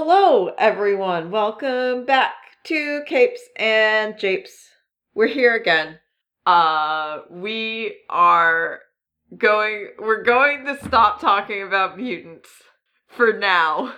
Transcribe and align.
Hello, 0.00 0.54
everyone. 0.56 1.32
Welcome 1.32 2.04
back 2.06 2.34
to 2.66 3.02
Capes 3.08 3.40
and 3.56 4.16
Japes. 4.16 4.68
We're 5.12 5.26
here 5.26 5.56
again. 5.56 5.98
Uh, 6.46 7.22
we 7.28 7.96
are 8.08 8.78
going, 9.36 9.88
we're 9.98 10.22
going 10.22 10.66
to 10.66 10.78
stop 10.86 11.20
talking 11.20 11.64
about 11.64 11.98
mutants 11.98 12.48
for 13.08 13.32
now. 13.32 13.94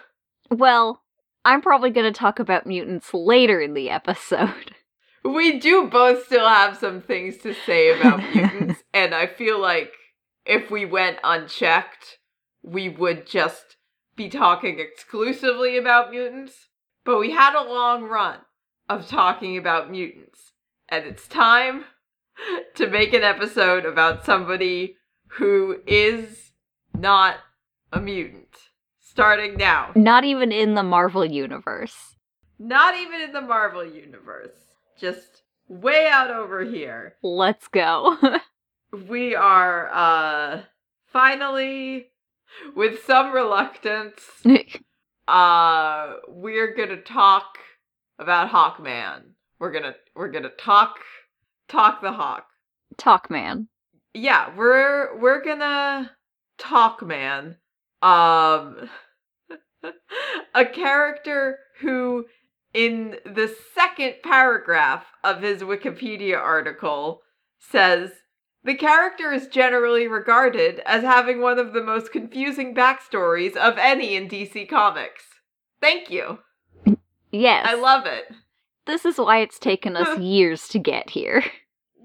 Well, 0.50 1.02
I'm 1.44 1.60
probably 1.60 1.90
going 1.90 2.10
to 2.10 2.18
talk 2.18 2.38
about 2.38 2.66
mutants 2.66 3.12
later 3.12 3.60
in 3.60 3.74
the 3.74 3.90
episode. 3.90 4.74
We 5.22 5.58
do 5.58 5.86
both 5.86 6.24
still 6.24 6.48
have 6.48 6.78
some 6.78 7.02
things 7.02 7.36
to 7.42 7.52
say 7.52 7.90
about 7.90 8.20
mutants, 8.34 8.82
and 8.94 9.14
I 9.14 9.26
feel 9.26 9.60
like 9.60 9.92
if 10.46 10.70
we 10.70 10.86
went 10.86 11.18
unchecked, 11.22 12.16
we 12.62 12.88
would 12.88 13.26
just 13.26 13.69
be 14.20 14.28
talking 14.28 14.78
exclusively 14.78 15.78
about 15.78 16.10
mutants. 16.10 16.68
But 17.06 17.18
we 17.18 17.30
had 17.30 17.54
a 17.54 17.66
long 17.66 18.02
run 18.02 18.36
of 18.86 19.08
talking 19.08 19.56
about 19.56 19.90
mutants, 19.90 20.52
and 20.90 21.06
it's 21.06 21.26
time 21.26 21.84
to 22.74 22.86
make 22.86 23.14
an 23.14 23.22
episode 23.22 23.86
about 23.86 24.26
somebody 24.26 24.96
who 25.38 25.80
is 25.86 26.52
not 26.94 27.36
a 27.94 28.00
mutant. 28.00 28.54
Starting 29.00 29.56
now. 29.56 29.90
Not 29.96 30.24
even 30.24 30.52
in 30.52 30.74
the 30.74 30.82
Marvel 30.82 31.24
universe. 31.24 32.16
Not 32.58 32.94
even 32.96 33.22
in 33.22 33.32
the 33.32 33.40
Marvel 33.40 33.84
universe. 33.84 34.52
Just 34.98 35.42
way 35.66 36.08
out 36.08 36.30
over 36.30 36.62
here. 36.62 37.14
Let's 37.22 37.68
go. 37.68 38.18
we 39.08 39.34
are 39.34 39.88
uh 39.90 40.62
finally 41.06 42.10
with 42.74 43.04
some 43.04 43.32
reluctance 43.32 44.20
uh 45.28 46.14
we're 46.28 46.74
to 46.88 47.02
talk 47.02 47.58
about 48.20 48.50
Hawkman. 48.50 49.22
We're 49.58 49.72
to 49.84 49.96
we're 50.14 50.30
to 50.44 50.50
talk 50.50 50.98
talk 51.68 52.02
the 52.02 52.12
Hawk. 52.12 52.46
Talk 52.96 53.30
man. 53.30 53.68
Yeah, 54.14 54.54
we're 54.56 55.18
we're 55.18 55.42
to 55.60 56.10
talk 56.58 57.02
man. 57.02 57.56
Um 58.02 58.90
a 60.54 60.64
character 60.64 61.58
who 61.80 62.26
in 62.74 63.16
the 63.24 63.54
second 63.74 64.14
paragraph 64.22 65.04
of 65.24 65.42
his 65.42 65.62
Wikipedia 65.62 66.38
article 66.38 67.22
says 67.58 68.10
the 68.64 68.74
character 68.74 69.32
is 69.32 69.46
generally 69.46 70.06
regarded 70.06 70.80
as 70.84 71.02
having 71.02 71.40
one 71.40 71.58
of 71.58 71.72
the 71.72 71.82
most 71.82 72.12
confusing 72.12 72.74
backstories 72.74 73.56
of 73.56 73.78
any 73.78 74.16
in 74.16 74.28
DC 74.28 74.68
Comics. 74.68 75.24
Thank 75.80 76.10
you. 76.10 76.38
Yes. 77.30 77.66
I 77.68 77.74
love 77.74 78.06
it. 78.06 78.24
This 78.86 79.04
is 79.04 79.18
why 79.18 79.38
it's 79.38 79.58
taken 79.58 79.96
us 79.96 80.18
years 80.20 80.68
to 80.68 80.78
get 80.78 81.10
here. 81.10 81.44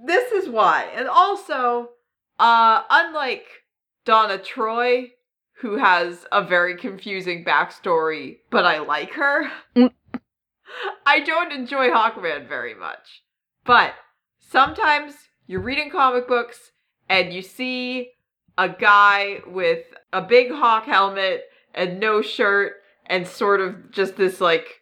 This 0.06 0.32
is 0.32 0.48
why. 0.48 0.88
And 0.96 1.08
also, 1.08 1.90
uh, 2.40 2.84
unlike 2.90 3.46
Donna 4.06 4.38
Troy, 4.38 5.12
who 5.62 5.78
has 5.78 6.26
a 6.32 6.44
very 6.44 6.78
confusing 6.78 7.44
backstory, 7.44 8.38
but 8.50 8.66
I 8.66 8.80
like 8.80 9.14
her. 9.14 9.52
Mm. 9.76 9.92
I 11.06 11.20
don't 11.22 11.52
enjoy 11.52 11.90
Hawkman 11.90 12.48
very 12.48 12.76
much. 12.76 13.24
But 13.66 13.94
sometimes 14.40 15.16
you're 15.48 15.62
reading 15.62 15.90
comic 15.90 16.28
books 16.28 16.72
and 17.10 17.34
you 17.34 17.42
see 17.42 18.12
a 18.58 18.70
guy 18.70 19.40
with 19.48 19.86
a 20.14 20.22
big 20.22 20.52
hawk 20.52 20.86
helmet 20.86 21.44
and 21.74 22.00
no 22.00 22.22
shirt 22.22 22.74
and 23.08 23.28
sort 23.28 23.62
of 23.62 23.92
just 23.92 24.16
this 24.16 24.40
like 24.42 24.82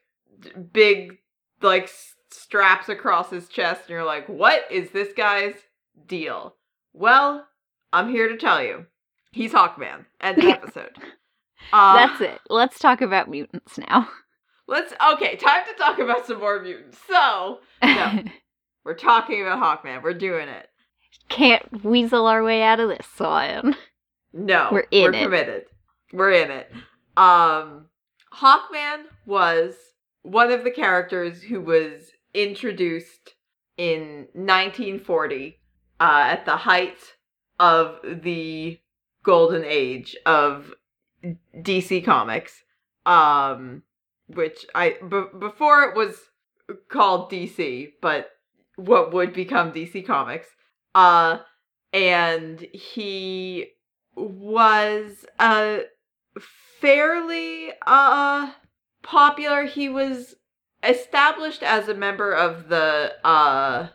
big 0.72 1.18
like 1.62 1.90
straps 2.32 2.90
across 2.90 3.30
his 3.30 3.48
chest 3.48 3.82
and 3.82 3.90
you're 3.90 4.06
like, 4.06 4.28
"What 4.28 4.64
is 4.72 4.92
this 4.92 5.14
guy's 5.16 5.56
deal?" 6.08 6.56
Well, 6.94 7.48
I'm 7.92 8.10
here 8.10 8.30
to 8.30 8.38
tell 8.38 8.62
you. 8.62 8.86
He's 9.32 9.52
Hawkman. 9.54 10.06
End 10.22 10.38
of 10.38 10.46
episode. 10.50 10.92
Uh, 11.72 11.96
That's 11.96 12.22
it. 12.22 12.40
Let's 12.50 12.78
talk 12.80 13.02
about 13.02 13.30
mutants 13.30 13.78
now. 13.78 14.08
Let's 14.68 14.94
okay, 15.14 15.36
time 15.36 15.64
to 15.66 15.74
talk 15.78 16.00
about 16.00 16.26
some 16.26 16.40
more 16.40 16.62
mutants. 16.62 16.98
So, 17.08 17.60
No. 17.84 18.24
we're 18.86 18.96
talking 18.96 19.42
about 19.42 19.84
Hawkman. 19.84 20.04
We're 20.04 20.14
doing 20.14 20.48
it. 20.50 20.70
Can't 21.30 21.84
weasel 21.84 22.26
our 22.28 22.44
way 22.44 22.62
out 22.64 22.80
of 22.80 22.90
this, 22.90 23.06
Scion. 23.16 23.76
No, 24.34 24.70
We're 24.72 24.88
in 24.92 25.04
we're 25.04 25.14
it. 25.14 25.24
committed. 25.24 25.64
We're 26.12 26.32
in 26.32 26.52
it. 26.52 26.72
Um, 27.16 27.86
Hawkman 28.34 29.04
was 29.28 29.76
one 30.24 30.52
of 30.52 30.64
the 30.64 30.72
characters 30.72 31.44
who 31.44 31.62
was 31.62 32.12
introduced 32.34 33.36
in 33.78 34.28
1940 34.34 35.60
uh, 36.00 36.24
at 36.28 36.46
the 36.46 36.58
height 36.58 36.98
of 37.60 38.00
the 38.04 38.80
golden 39.24 39.64
age 39.66 40.16
of 40.26 40.74
DC 41.56 42.04
Comics. 42.04 42.64
Um, 43.06 43.84
which 44.28 44.66
I 44.74 44.96
b- 45.10 45.38
before 45.40 45.84
it 45.84 45.96
was 45.96 46.16
called 46.90 47.30
DC, 47.30 47.92
but 48.02 48.30
what 48.76 49.14
would 49.14 49.34
become 49.34 49.72
DC 49.72 50.06
Comics. 50.06 50.48
Uh, 50.96 51.40
and 51.92 52.60
he 52.74 53.68
was 54.16 55.26
uh 55.40 55.80
fairly 56.80 57.72
uh 57.86 58.52
popular. 59.02 59.66
He 59.66 59.90
was 59.90 60.36
established 60.84 61.64
as 61.64 61.88
a 61.88 61.94
member 61.94 62.32
of 62.32 62.70
the 62.70 63.14
uh 63.24 63.90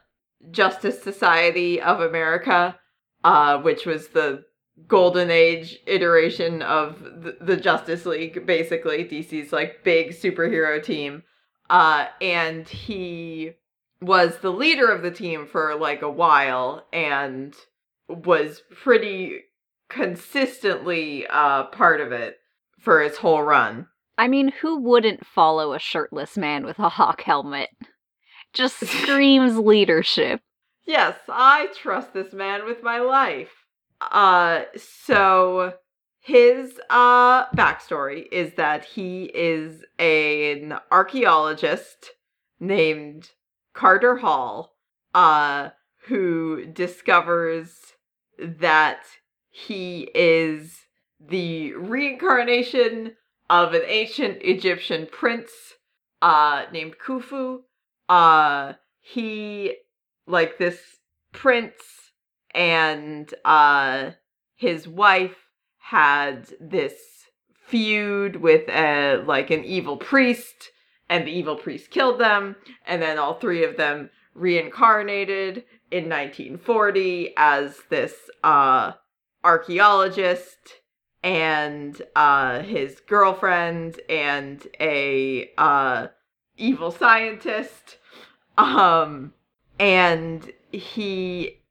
Justice 0.50 1.02
Society 1.02 1.80
of 1.80 2.00
America, 2.00 2.78
uh, 3.24 3.58
which 3.58 3.86
was 3.86 4.08
the 4.08 4.44
golden 4.86 5.30
age 5.30 5.78
iteration 5.86 6.62
of 6.62 7.00
the, 7.02 7.36
the 7.40 7.56
Justice 7.56 8.06
League, 8.06 8.46
basically 8.46 9.04
DC's 9.04 9.52
like 9.52 9.82
big 9.82 10.10
superhero 10.10 10.82
team. 10.82 11.24
Uh, 11.68 12.06
and 12.20 12.68
he 12.68 13.52
was 14.00 14.38
the 14.38 14.52
leader 14.52 14.90
of 14.90 15.02
the 15.02 15.10
team 15.10 15.46
for 15.46 15.74
like 15.74 16.02
a 16.02 16.10
while 16.10 16.86
and 16.92 17.54
was 18.08 18.62
pretty 18.82 19.40
consistently 19.88 21.26
uh 21.28 21.64
part 21.64 22.00
of 22.00 22.12
it 22.12 22.36
for 22.78 23.00
his 23.00 23.16
whole 23.16 23.42
run. 23.42 23.86
I 24.16 24.28
mean, 24.28 24.52
who 24.60 24.80
wouldn't 24.80 25.26
follow 25.26 25.72
a 25.72 25.78
shirtless 25.78 26.36
man 26.36 26.64
with 26.64 26.78
a 26.78 26.88
hawk 26.88 27.22
helmet? 27.22 27.70
Just 28.52 28.78
screams 28.86 29.56
leadership. 29.56 30.40
Yes, 30.84 31.16
I 31.28 31.68
trust 31.74 32.12
this 32.14 32.32
man 32.32 32.64
with 32.64 32.82
my 32.82 32.98
life. 33.00 33.50
Uh 34.00 34.62
so 34.76 35.74
his 36.20 36.78
uh 36.90 37.46
backstory 37.50 38.26
is 38.30 38.54
that 38.54 38.84
he 38.84 39.24
is 39.34 39.82
an 39.98 40.78
archaeologist 40.92 42.10
named 42.60 43.30
Carter 43.72 44.16
Hall 44.16 44.74
uh 45.14 45.70
who 46.06 46.66
discovers 46.66 47.94
that 48.38 49.00
he 49.50 50.10
is 50.14 50.86
the 51.20 51.72
reincarnation 51.74 53.16
of 53.50 53.74
an 53.74 53.82
ancient 53.86 54.38
Egyptian 54.42 55.06
prince 55.10 55.50
uh 56.22 56.64
named 56.72 56.96
Khufu. 56.98 57.60
Uh 58.08 58.74
he 59.00 59.76
like 60.26 60.58
this 60.58 60.78
prince 61.32 62.12
and 62.54 63.32
uh 63.44 64.10
his 64.56 64.88
wife 64.88 65.36
had 65.78 66.52
this 66.60 66.94
feud 67.68 68.36
with 68.36 68.68
a 68.68 69.22
like 69.26 69.50
an 69.50 69.64
evil 69.64 69.96
priest 69.96 70.70
and 71.08 71.26
the 71.26 71.32
evil 71.32 71.56
priest 71.56 71.90
killed 71.90 72.20
them 72.20 72.56
and 72.86 73.00
then 73.00 73.18
all 73.18 73.34
three 73.34 73.64
of 73.64 73.76
them 73.76 74.10
reincarnated 74.34 75.64
in 75.90 76.08
1940 76.08 77.34
as 77.36 77.80
this 77.88 78.14
uh 78.44 78.92
archaeologist 79.42 80.74
and 81.22 82.02
uh 82.14 82.60
his 82.60 83.00
girlfriend 83.00 84.00
and 84.08 84.66
a 84.80 85.50
uh 85.58 86.06
evil 86.56 86.90
scientist. 86.90 87.98
Um 88.56 89.32
and 89.78 90.50
he 90.72 91.62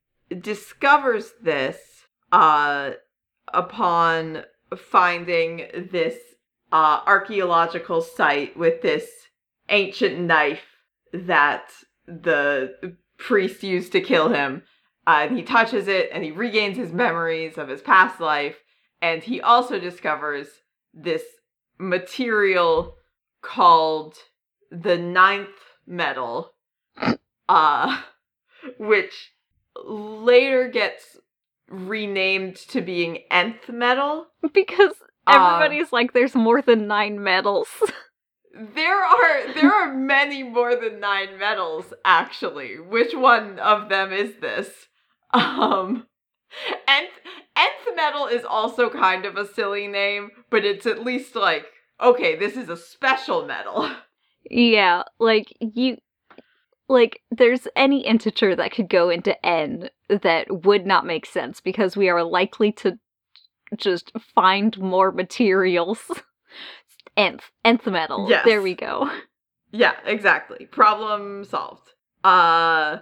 discovers 0.42 1.34
this 1.42 1.78
uh 2.32 2.92
upon 3.54 4.44
finding 4.76 5.68
this 5.92 6.18
uh 6.72 7.02
archaeological 7.06 8.02
site 8.02 8.56
with 8.58 8.82
this 8.82 9.08
ancient 9.70 10.20
knife 10.20 10.66
that 11.14 11.72
the 12.08 12.96
priest 13.18 13.64
used 13.64 13.92
to 13.92 14.02
kill 14.02 14.30
him 14.30 14.64
uh, 15.06 15.20
and 15.22 15.38
he 15.38 15.44
touches 15.44 15.88
it 15.88 16.10
and 16.12 16.24
he 16.24 16.32
regains 16.32 16.78
his 16.78 16.92
memories 16.92 17.58
of 17.58 17.68
his 17.68 17.82
past 17.82 18.20
life 18.20 18.58
and 19.02 19.24
he 19.24 19.42
also 19.42 19.80
discovers 19.80 20.48
this 20.94 21.24
material 21.78 22.96
called 23.42 24.16
the 24.72 24.98
Ninth 24.98 25.48
Metal, 25.86 26.54
uh, 27.50 28.02
which 28.78 29.34
later 29.86 30.68
gets 30.70 31.18
renamed 31.70 32.56
to 32.56 32.82
being 32.82 33.20
Nth 33.30 33.70
Metal. 33.70 34.28
Because 34.54 34.94
Uh, 35.28 35.58
everybody's 35.60 35.92
like, 35.92 36.14
there's 36.14 36.36
more 36.36 36.62
than 36.62 36.88
nine 36.88 37.24
metals. 37.24 37.68
There 38.76 39.04
are 39.04 39.54
there 39.54 39.72
are 39.72 39.94
many 39.94 40.42
more 40.42 40.76
than 40.76 41.00
nine 41.00 41.38
metals 41.38 41.94
actually. 42.04 42.80
Which 42.80 43.14
one 43.14 43.60
of 43.60 43.90
them 43.90 44.12
is 44.12 44.38
this? 44.42 44.88
Um 45.32 46.08
Nth 46.88 47.12
Nth 47.56 47.96
metal 47.96 48.26
is 48.26 48.44
also 48.44 48.90
kind 48.90 49.26
of 49.26 49.38
a 49.38 49.46
silly 49.46 49.86
name, 49.88 50.32
but 50.50 50.66
it's 50.66 50.88
at 50.88 51.04
least 51.04 51.36
like 51.36 51.68
okay, 52.02 52.36
this 52.36 52.58
is 52.58 52.70
a 52.70 52.78
special 52.78 53.46
metal. 53.46 53.92
yeah, 54.50 55.04
like 55.20 55.54
you. 55.60 55.98
Like, 56.90 57.20
there's 57.30 57.68
any 57.76 58.06
integer 58.06 58.56
that 58.56 58.72
could 58.72 58.88
go 58.88 59.10
into 59.10 59.46
n 59.46 59.90
that 60.10 60.64
would 60.64 60.86
not 60.86 61.06
make 61.06 61.26
sense 61.26 61.60
because 61.60 61.98
we 61.98 62.08
are 62.08 62.24
likely 62.24 62.72
to 62.72 62.98
just 63.76 64.12
find 64.36 64.78
more 64.78 65.12
materials. 65.12 66.00
nth, 67.18 67.52
nth 67.66 67.86
metal. 67.88 68.28
Yes. 68.30 68.46
There 68.46 68.62
we 68.62 68.76
go. 68.76 69.10
Yeah, 69.72 69.96
exactly. 70.06 70.66
Problem 70.66 71.44
solved. 71.44 71.90
Uh 72.24 73.00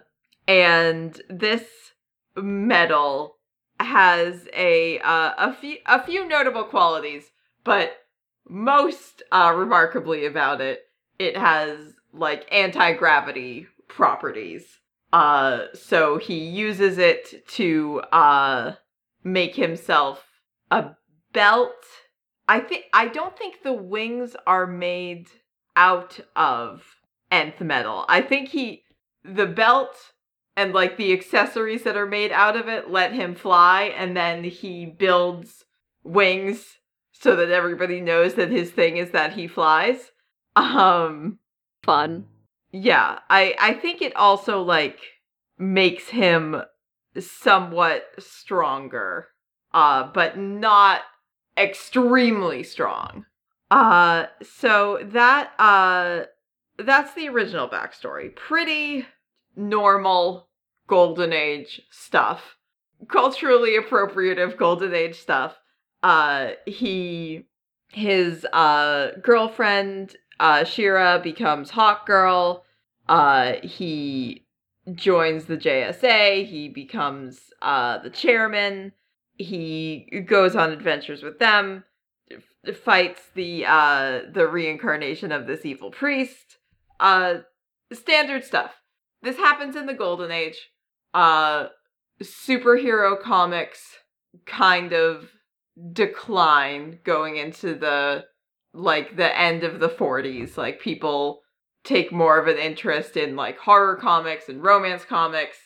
and 0.48 1.20
this 1.30 1.64
metal 2.36 3.38
has 3.80 4.48
a 4.54 5.00
uh, 5.00 5.34
a 5.38 5.54
few 5.54 5.78
a 5.86 6.02
few 6.04 6.28
notable 6.28 6.64
qualities, 6.64 7.32
but 7.64 7.98
most 8.48 9.22
uh 9.32 9.54
remarkably 9.56 10.26
about 10.26 10.62
it, 10.62 10.82
it 11.20 11.38
has 11.38 11.94
like 12.14 12.48
anti-gravity 12.52 13.68
properties. 13.88 14.80
Uh 15.14 15.66
so 15.74 16.18
he 16.18 16.38
uses 16.38 16.98
it 16.98 17.48
to 17.50 18.02
uh 18.12 18.74
make 19.24 19.56
himself 19.56 20.24
a 20.72 20.92
belt. 21.34 21.76
I 22.48 22.60
think 22.60 22.86
I 22.94 23.08
don't 23.08 23.38
think 23.38 23.64
the 23.64 23.74
wings 23.74 24.36
are 24.46 24.68
made 24.68 25.28
out 25.76 26.20
of 26.36 26.84
nth 27.32 27.62
metal. 27.62 28.06
I 28.08 28.22
think 28.22 28.50
he 28.50 28.84
the 29.24 29.48
belt 29.48 29.96
and 30.56 30.74
like 30.74 30.98
the 30.98 31.12
accessories 31.12 31.84
that 31.84 31.98
are 31.98 32.06
made 32.06 32.32
out 32.32 32.56
of 32.56 32.68
it 32.68 32.90
let 32.90 33.12
him 33.14 33.36
fly 33.36 33.94
and 33.98 34.16
then 34.16 34.44
he 34.44 34.86
builds 34.86 35.66
wings 36.04 36.78
so 37.12 37.36
that 37.36 37.50
everybody 37.50 38.00
knows 38.02 38.36
that 38.36 38.52
his 38.52 38.72
thing 38.72 38.98
is 38.98 39.12
that 39.12 39.34
he 39.34 39.48
flies. 39.48 40.12
Um 40.56 41.40
Fun. 41.84 42.26
yeah, 42.72 43.20
I 43.30 43.56
I 43.60 43.74
think 43.74 44.02
it 44.02 44.16
also 44.16 44.62
like 44.62 45.00
makes 45.58 46.10
him 46.10 46.62
somewhat 47.20 48.04
stronger, 48.20 49.28
uh, 49.76 50.10
but 50.14 50.38
not 50.38 51.02
extremely 51.58 52.64
strong. 52.64 53.26
Uh, 53.70 54.26
so 54.42 55.00
that 55.04 55.52
uh, 55.60 56.24
that's 56.80 57.14
the 57.14 57.28
original 57.28 57.68
backstory. 57.68 58.34
Pretty 58.36 59.06
normal 59.56 60.48
golden 60.88 61.34
age 61.34 61.82
stuff, 61.92 62.56
culturally 63.10 63.78
appropriative 63.78 64.58
golden 64.58 64.94
age 64.94 65.20
stuff. 65.20 65.58
Uh, 66.02 66.52
he 66.66 67.46
his 67.92 68.46
uh 68.52 69.12
girlfriend 69.22 70.16
uh 70.40 70.60
Shiera 70.62 71.22
becomes 71.22 71.70
Hawk 71.70 72.06
Girl. 72.06 72.64
Uh 73.08 73.54
he 73.64 74.46
joins 74.94 75.46
the 75.46 75.58
JSA, 75.58 76.46
he 76.46 76.68
becomes 76.70 77.40
uh 77.62 78.00
the 78.00 78.10
chairman. 78.10 78.92
He 79.38 80.24
goes 80.26 80.56
on 80.56 80.72
adventures 80.72 81.24
with 81.24 81.40
them, 81.40 81.84
fights 82.84 83.22
the 83.34 83.66
uh 83.66 84.22
the 84.32 84.48
reincarnation 84.48 85.32
of 85.32 85.48
this 85.48 85.66
evil 85.66 85.92
priest. 85.92 86.58
Uh 87.00 87.40
standard 87.92 88.44
stuff. 88.44 88.72
This 89.22 89.38
happens 89.38 89.76
in 89.76 89.86
the 89.86 89.94
golden 89.94 90.32
age. 90.32 90.70
Uh 91.14 91.68
superhero 92.24 93.20
comics 93.20 93.98
kind 94.46 94.94
of 94.94 95.30
decline 95.92 97.00
going 97.04 97.36
into 97.38 97.76
the 97.76 98.24
like 98.74 99.16
the 99.16 99.38
end 99.40 99.64
of 99.64 99.80
the 99.80 99.90
40s 99.90 100.58
like 100.58 100.80
people 100.80 101.42
take 101.84 102.12
more 102.12 102.40
of 102.40 102.48
an 102.48 102.58
interest 102.58 103.16
in 103.16 103.36
like 103.36 103.58
horror 103.58 103.96
comics 103.96 104.50
and 104.50 104.64
romance 104.64 105.06
comics 105.06 105.58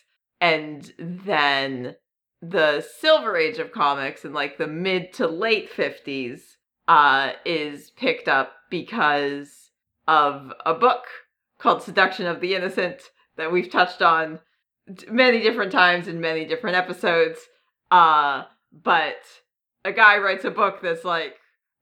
and 0.42 0.94
then 0.98 1.96
the 2.42 2.82
silver 2.82 3.36
age 3.36 3.58
of 3.58 3.72
comics 3.72 4.24
in 4.24 4.34
like 4.34 4.58
the 4.58 4.68
mid 4.68 5.12
to 5.14 5.28
late 5.28 5.70
50s 5.72 6.42
uh 6.88 7.32
is 7.46 7.92
picked 7.92 8.28
up 8.28 8.54
because 8.70 9.72
of 10.08 10.54
a 10.66 10.74
book 10.74 11.04
called 11.60 11.84
Seduction 11.84 12.26
of 12.26 12.40
the 12.40 12.56
Innocent 12.56 13.02
that 13.36 13.52
we've 13.52 13.70
touched 13.70 14.02
on 14.02 14.40
many 15.12 15.42
different 15.42 15.72
times 15.72 16.08
in 16.08 16.20
many 16.20 16.46
different 16.46 16.78
episodes. 16.78 17.40
Uh 17.92 18.44
but 18.72 19.18
a 19.84 19.92
guy 19.92 20.18
writes 20.18 20.46
a 20.46 20.52
book 20.52 20.80
that's 20.82 21.04
like 21.04 21.36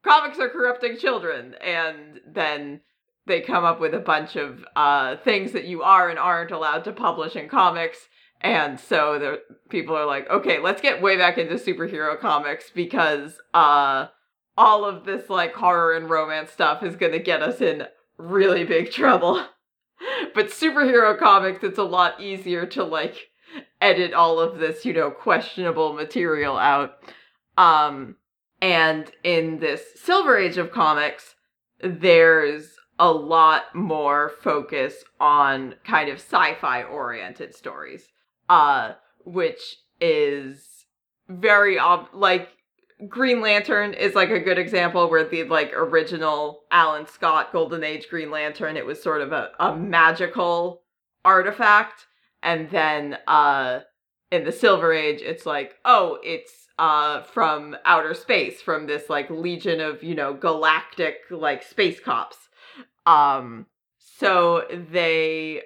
comics 0.04 0.40
are 0.40 0.50
corrupting 0.50 0.98
children 0.98 1.54
and 1.62 2.20
then 2.28 2.82
they 3.28 3.42
come 3.42 3.66
up 3.66 3.80
with 3.80 3.94
a 3.94 4.00
bunch 4.00 4.36
of 4.36 4.66
uh 4.76 5.18
things 5.18 5.52
that 5.52 5.66
you 5.66 5.84
are 5.84 6.10
and 6.10 6.18
aren't 6.18 6.52
allowed 6.52 6.84
to 6.84 6.92
publish 6.92 7.36
in 7.36 7.48
comics 7.48 8.08
and 8.42 8.80
so 8.80 9.18
the 9.20 9.42
people 9.70 9.96
are 9.96 10.06
like 10.06 10.30
okay 10.30 10.60
let's 10.60 10.82
get 10.82 11.02
way 11.02 11.18
back 11.18 11.38
into 11.38 11.56
superhero 11.56 12.20
comics 12.20 12.70
because 12.74 13.40
uh 13.54 14.08
all 14.58 14.86
of 14.86 15.06
this 15.06 15.30
like 15.30 15.54
horror 15.54 15.96
and 15.96 16.10
romance 16.10 16.52
stuff 16.52 16.82
is 16.84 16.96
going 16.96 17.12
to 17.12 17.20
get 17.20 17.42
us 17.42 17.62
in 17.62 17.84
really 18.18 18.64
big 18.64 18.92
trouble 18.92 19.46
but 20.34 20.48
superhero 20.48 21.18
comics 21.18 21.64
it's 21.64 21.78
a 21.78 21.84
lot 21.84 22.20
easier 22.20 22.66
to 22.66 22.84
like 22.84 23.30
edit 23.82 24.14
all 24.14 24.40
of 24.40 24.60
this 24.60 24.86
you 24.86 24.94
know 24.94 25.12
questionable 25.12 25.94
material 25.94 26.58
out 26.58 26.98
um 27.58 28.16
and 28.62 29.12
in 29.24 29.60
this 29.60 29.84
silver 29.96 30.38
age 30.38 30.58
of 30.58 30.72
comics, 30.72 31.36
there's 31.82 32.76
a 33.00 33.12
lot 33.12 33.76
more 33.76 34.30
focus 34.42 35.04
on 35.20 35.76
kind 35.84 36.10
of 36.10 36.16
sci-fi 36.16 36.84
oriented 36.84 37.54
stories. 37.54 38.08
Uh 38.50 38.94
which 39.26 39.78
is 40.00 40.86
very 41.28 41.78
ob- 41.78 42.10
like 42.14 42.50
Green 43.08 43.42
Lantern 43.42 43.94
is 43.94 44.16
like 44.16 44.32
a 44.32 44.40
good 44.40 44.58
example 44.58 45.08
where 45.10 45.24
the 45.24 45.44
like 45.44 45.72
original 45.76 46.64
Alan 46.72 47.06
Scott 47.06 47.52
Golden 47.52 47.84
Age 47.84 48.08
Green 48.10 48.32
Lantern 48.32 48.76
it 48.78 48.86
was 48.86 49.02
sort 49.02 49.22
of 49.22 49.32
a, 49.32 49.52
a 49.60 49.76
magical 49.76 50.82
artifact. 51.24 52.08
And 52.42 52.70
then 52.72 53.18
uh 53.28 53.82
in 54.32 54.46
the 54.46 54.52
Silver 54.52 54.94
Age 54.94 55.22
it's 55.22 55.46
like 55.46 55.76
oh 55.86 56.18
it's 56.24 56.52
uh 56.80 57.22
from 57.24 57.76
outer 57.86 58.14
space 58.14 58.62
from 58.62 58.88
this 58.88 59.10
like 59.10 59.30
legion 59.30 59.80
of 59.80 60.04
you 60.04 60.16
know 60.16 60.34
galactic 60.34 61.18
like 61.30 61.62
space 61.64 62.00
cops. 62.00 62.38
Um 63.06 63.68
so 64.00 64.64
they 64.92 65.62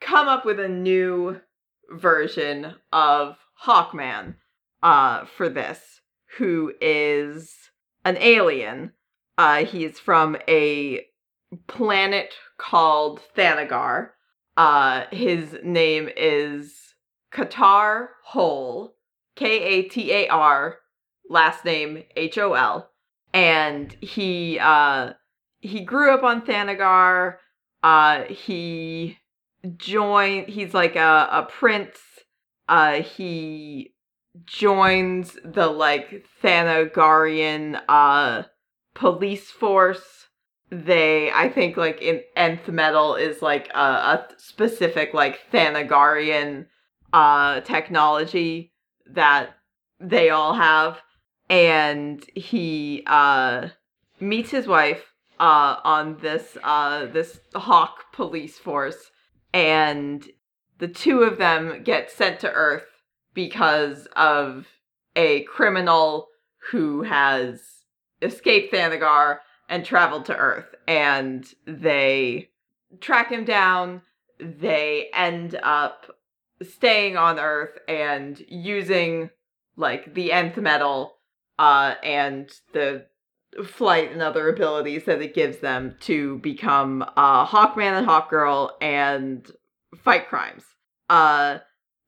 come 0.00 0.28
up 0.28 0.44
with 0.44 0.60
a 0.60 0.68
new 0.68 1.40
version 1.90 2.74
of 2.92 3.36
hawkman 3.64 4.34
uh 4.82 5.24
for 5.24 5.48
this 5.48 6.00
who 6.38 6.72
is 6.80 7.54
an 8.04 8.16
alien. 8.18 8.92
Uh 9.38 9.64
he's 9.64 9.98
from 9.98 10.36
a 10.48 11.04
planet 11.66 12.34
called 12.58 13.20
thanagar. 13.36 14.10
Uh 14.56 15.04
his 15.10 15.56
name 15.62 16.08
is 16.16 16.94
Katar 17.32 18.08
Hol 18.24 18.94
K 19.36 19.46
A 19.62 19.82
T 19.88 20.12
A 20.12 20.28
R, 20.28 20.78
last 21.28 21.64
name 21.64 22.04
H 22.16 22.38
O 22.38 22.54
L, 22.54 22.90
and 23.32 23.92
he 24.00 24.58
uh 24.58 25.12
he 25.64 25.80
grew 25.80 26.12
up 26.12 26.22
on 26.22 26.42
Thanagar. 26.42 27.36
Uh, 27.82 28.24
he 28.24 29.18
joined. 29.76 30.48
He's 30.48 30.74
like 30.74 30.96
a 30.96 31.28
a 31.30 31.42
prince. 31.50 31.98
Uh, 32.68 33.02
he 33.02 33.94
joins 34.44 35.36
the 35.44 35.68
like 35.68 36.26
Thanagarian 36.42 37.80
uh 37.88 38.44
police 38.94 39.50
force. 39.50 40.28
They, 40.70 41.30
I 41.30 41.48
think, 41.50 41.76
like 41.76 42.02
in 42.02 42.22
nth 42.36 42.68
metal 42.68 43.14
is 43.14 43.42
like 43.42 43.70
a, 43.74 43.78
a 43.78 44.28
specific 44.38 45.14
like 45.14 45.40
Thanagarian 45.52 46.66
uh 47.12 47.60
technology 47.60 48.72
that 49.06 49.50
they 50.00 50.30
all 50.30 50.54
have 50.54 51.00
and 51.48 52.24
he 52.34 53.04
uh 53.06 53.68
meets 54.20 54.50
his 54.50 54.66
wife 54.66 55.14
uh, 55.40 55.76
on 55.84 56.18
this 56.20 56.56
uh, 56.62 57.06
this 57.06 57.40
Hawk 57.54 58.12
police 58.12 58.58
force, 58.58 59.10
and 59.54 60.28
the 60.78 60.88
two 60.88 61.22
of 61.22 61.38
them 61.38 61.82
get 61.84 62.10
sent 62.10 62.40
to 62.40 62.52
Earth 62.52 62.88
because 63.32 64.06
of 64.16 64.66
a 65.14 65.44
criminal 65.44 66.28
who 66.70 67.02
has 67.02 67.62
escaped 68.20 68.74
Thanagar 68.74 69.38
and 69.68 69.84
traveled 69.84 70.24
to 70.26 70.36
Earth, 70.36 70.74
and 70.88 71.46
they 71.66 72.50
track 73.00 73.30
him 73.30 73.44
down. 73.44 74.02
They 74.40 75.08
end 75.14 75.58
up 75.62 76.18
staying 76.60 77.16
on 77.16 77.38
Earth 77.38 77.78
and 77.86 78.42
using 78.48 79.30
like 79.76 80.14
the 80.14 80.32
nth 80.32 80.56
metal 80.56 81.14
uh, 81.60 81.94
and 82.02 82.50
the 82.72 83.06
flight 83.66 84.10
and 84.12 84.22
other 84.22 84.48
abilities 84.48 85.04
that 85.04 85.22
it 85.22 85.34
gives 85.34 85.58
them 85.58 85.96
to 86.00 86.38
become 86.38 87.02
uh, 87.16 87.46
Hawkman 87.46 87.98
and 87.98 88.06
Hawkgirl 88.06 88.70
and 88.80 89.48
fight 90.02 90.28
crimes. 90.28 90.64
Uh, 91.08 91.58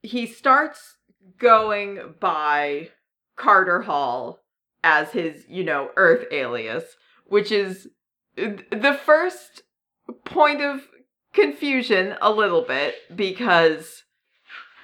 he 0.03 0.27
starts 0.27 0.97
going 1.39 2.15
by 2.21 2.91
Carter 3.37 3.83
Hall 3.83 4.41
as 4.83 5.11
his, 5.11 5.45
you 5.49 5.65
know, 5.65 5.91
Earth 5.97 6.27
alias, 6.31 6.85
which 7.27 7.53
is 7.53 7.89
the 8.37 8.99
first 9.05 9.63
point 10.25 10.61
of 10.61 10.87
confusion 11.33 12.17
a 12.21 12.31
little 12.31 12.63
bit 12.63 12.95
because 13.15 14.05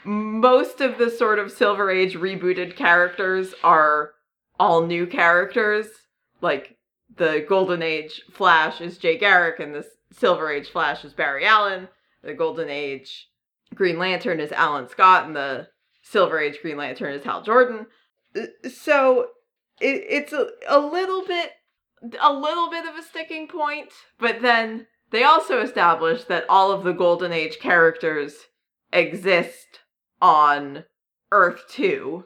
most 0.04 0.81
of 0.81 0.99
the 0.99 1.11
sort 1.11 1.38
of 1.38 1.52
Silver 1.52 1.90
Age 1.90 2.14
rebooted 2.14 2.76
characters 2.76 3.54
are 3.62 4.12
all 4.59 4.87
new 4.87 5.07
characters. 5.07 5.87
Like 6.43 6.77
the 7.17 7.47
Golden 7.49 7.83
Age 7.83 8.21
Flash 8.33 8.81
is 8.81 8.99
Jay 8.99 9.17
Garrick, 9.17 9.61
and 9.61 9.75
the 9.75 9.87
Silver 10.13 10.51
Age 10.51 10.69
Flash 10.69 11.05
is 11.05 11.15
Barry 11.15 11.47
Allen. 11.47 11.89
The 12.23 12.35
Golden 12.35 12.69
Age 12.69 13.29
Green 13.75 13.99
Lantern 13.99 14.41
is 14.41 14.53
Alan 14.53 14.89
Scott, 14.89 15.27
and 15.27 15.35
the 15.35 15.69
Silver 16.03 16.39
Age 16.39 16.59
Green 16.61 16.77
Lantern 16.77 17.15
is 17.15 17.25
Hal 17.25 17.43
Jordan. 17.43 17.87
Uh, 18.37 18.69
so 18.69 19.29
it, 19.81 20.05
it's 20.09 20.33
a, 20.33 20.49
a 20.69 20.79
little 20.79 21.25
bit 21.25 21.53
a 22.21 22.33
little 22.33 22.69
bit 22.69 22.85
of 22.87 22.97
a 22.97 23.03
sticking 23.03 23.47
point, 23.47 23.91
but 24.19 24.43
then 24.43 24.87
they 25.11 25.23
also 25.23 25.61
established 25.61 26.29
that 26.29 26.45
all 26.49 26.73
of 26.73 26.83
the 26.83 26.93
Golden 26.93 27.33
Age 27.33 27.59
characters 27.61 28.35
exist 28.93 29.81
on 30.21 30.85
Earth 31.31 31.63
2. 31.71 32.25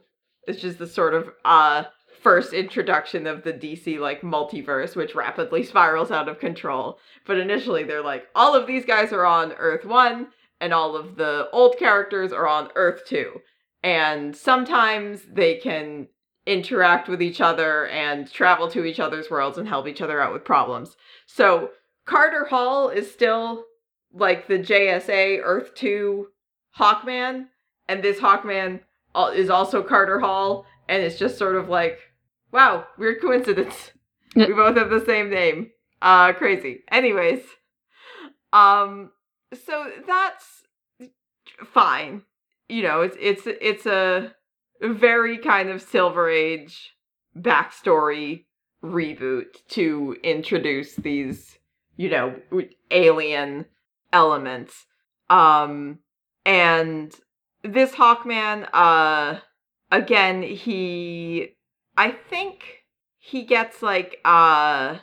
It's 0.49 0.63
just 0.63 0.79
the 0.79 0.87
sort 0.87 1.15
of 1.15 1.31
uh 1.45 1.85
first 2.21 2.53
introduction 2.53 3.27
of 3.27 3.43
the 3.43 3.53
DC 3.53 3.99
like 3.99 4.23
multiverse, 4.23 4.97
which 4.97 5.15
rapidly 5.15 5.63
spirals 5.63 6.11
out 6.11 6.29
of 6.29 6.41
control. 6.41 6.99
But 7.27 7.39
initially 7.39 7.85
they're 7.85 8.03
like, 8.03 8.27
all 8.35 8.55
of 8.55 8.67
these 8.67 8.85
guys 8.85 9.13
are 9.13 9.27
on 9.27 9.53
Earth 9.53 9.85
1, 9.85 10.29
and 10.61 10.73
all 10.73 10.97
of 10.97 11.17
the 11.17 11.49
old 11.53 11.77
characters 11.79 12.33
are 12.33 12.49
on 12.49 12.71
Earth 12.75 13.03
2. 13.07 13.41
And 13.83 14.35
sometimes 14.37 15.23
they 15.31 15.57
can 15.57 16.09
interact 16.47 17.09
with 17.09 17.21
each 17.21 17.41
other 17.41 17.87
and 17.89 18.31
travel 18.31 18.69
to 18.71 18.85
each 18.85 19.01
other's 19.01 19.31
worlds 19.31 19.59
and 19.59 19.69
help 19.69 19.87
each 19.87 20.01
other 20.01 20.21
out 20.21 20.33
with 20.33 20.45
problems. 20.45 20.97
So 21.27 21.71
Carter 22.07 22.45
Hall 22.47 22.89
is 22.89 23.11
still 23.11 23.65
like 24.13 24.47
the 24.47 24.59
JSA 24.59 25.41
Earth 25.43 25.75
2 25.75 26.29
Hawkman, 26.79 27.47
and 27.89 28.03
this 28.03 28.19
Hawkman 28.19 28.81
is 29.35 29.51
also 29.51 29.83
Carter 29.83 30.21
Hall, 30.21 30.67
and 30.89 31.03
it's 31.03 31.19
just 31.19 31.39
sort 31.39 31.57
of 31.57 31.69
like, 31.69 31.99
wow, 32.53 32.87
weird 32.99 33.21
coincidence. 33.21 33.93
we 34.35 34.53
both 34.53 34.77
have 34.77 34.91
the 34.91 35.05
same 35.05 35.31
name. 35.31 35.71
Uh, 36.03 36.33
crazy. 36.33 36.85
Anyways, 36.91 37.41
um, 38.53 39.11
so 39.65 39.91
that's 40.07 40.63
fine. 41.65 42.23
You 42.69 42.83
know, 42.83 43.03
it's 43.03 43.17
it's 43.19 43.43
it's 43.47 43.87
a 43.87 44.33
very 44.83 45.39
kind 45.39 45.71
of 45.71 45.81
Silver 45.81 46.29
Age 46.29 46.95
backstory 47.39 48.45
reboot 48.85 49.67
to 49.69 50.17
introduce 50.23 50.95
these, 50.97 51.59
you 51.97 52.11
know, 52.11 52.37
alien 52.91 53.67
elements. 54.13 54.87
Um, 55.29 56.01
and 56.45 57.13
this 57.63 57.93
Hawkman, 57.93 58.69
uh, 58.73 59.41
again, 59.91 60.43
he, 60.43 61.57
I 61.97 62.11
think 62.11 62.85
he 63.19 63.43
gets 63.43 63.83
like, 63.83 64.19
uh, 64.25 64.99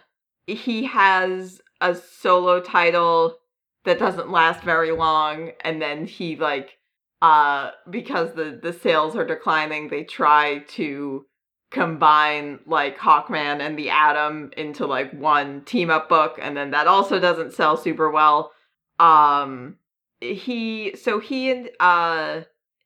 he 0.47 0.85
has 0.85 1.61
a 1.81 1.95
solo 1.95 2.59
title 2.61 3.37
that 3.85 3.99
doesn't 3.99 4.31
last 4.31 4.63
very 4.63 4.91
long, 4.91 5.51
and 5.61 5.81
then 5.81 6.05
he 6.05 6.35
like, 6.35 6.77
uh, 7.21 7.71
because 7.89 8.33
the 8.33 8.59
the 8.61 8.73
sales 8.73 9.15
are 9.15 9.25
declining, 9.25 9.87
they 9.87 10.03
try 10.03 10.59
to 10.69 11.25
combine 11.71 12.59
like 12.65 12.97
Hawkman 12.97 13.59
and 13.61 13.77
the 13.77 13.89
Atom 13.89 14.51
into 14.57 14.85
like 14.85 15.11
one 15.13 15.63
team 15.65 15.89
up 15.89 16.09
book, 16.09 16.37
and 16.41 16.55
then 16.55 16.71
that 16.71 16.87
also 16.87 17.19
doesn't 17.19 17.53
sell 17.53 17.77
super 17.77 18.09
well. 18.09 18.51
Um, 18.99 19.77
he 20.21 20.95
so 21.01 21.19
he 21.19 21.51
and 21.51 21.69
uh 21.79 22.41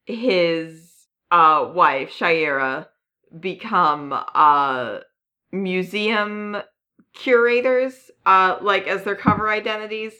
his 0.05 0.86
uh 1.31 1.69
wife 1.73 2.11
Shayera 2.11 2.87
become 3.39 4.13
uh 4.13 4.99
museum 5.51 6.57
curators 7.13 8.11
uh 8.25 8.57
like 8.61 8.87
as 8.87 9.03
their 9.03 9.15
cover 9.15 9.49
identities. 9.49 10.13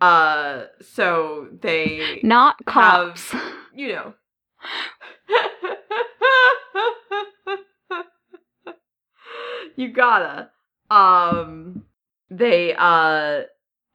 Uh 0.00 0.64
so 0.80 1.48
they 1.60 2.20
not 2.22 2.56
cops. 2.66 3.30
have, 3.30 3.42
you 3.74 3.88
know. 3.88 4.14
You 9.76 9.88
gotta. 9.92 10.50
Um 10.90 11.84
they 12.30 12.74
uh 12.76 13.42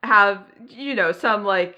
have 0.03 0.43
you 0.69 0.95
know 0.95 1.11
some 1.11 1.43
like 1.43 1.77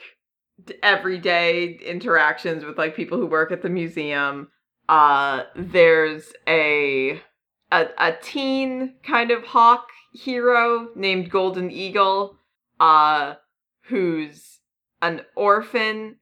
everyday 0.83 1.73
interactions 1.85 2.63
with 2.65 2.77
like 2.77 2.95
people 2.95 3.17
who 3.17 3.25
work 3.25 3.51
at 3.51 3.61
the 3.61 3.69
museum. 3.69 4.49
Uh, 4.89 5.43
there's 5.55 6.33
a, 6.47 7.21
a 7.71 7.85
a 7.99 8.17
teen 8.23 8.95
kind 9.03 9.29
of 9.29 9.43
hawk 9.43 9.87
hero 10.13 10.89
named 10.95 11.29
Golden 11.29 11.69
Eagle, 11.69 12.37
uh, 12.79 13.35
who's 13.83 14.61
an 14.99 15.21
orphan 15.35 16.15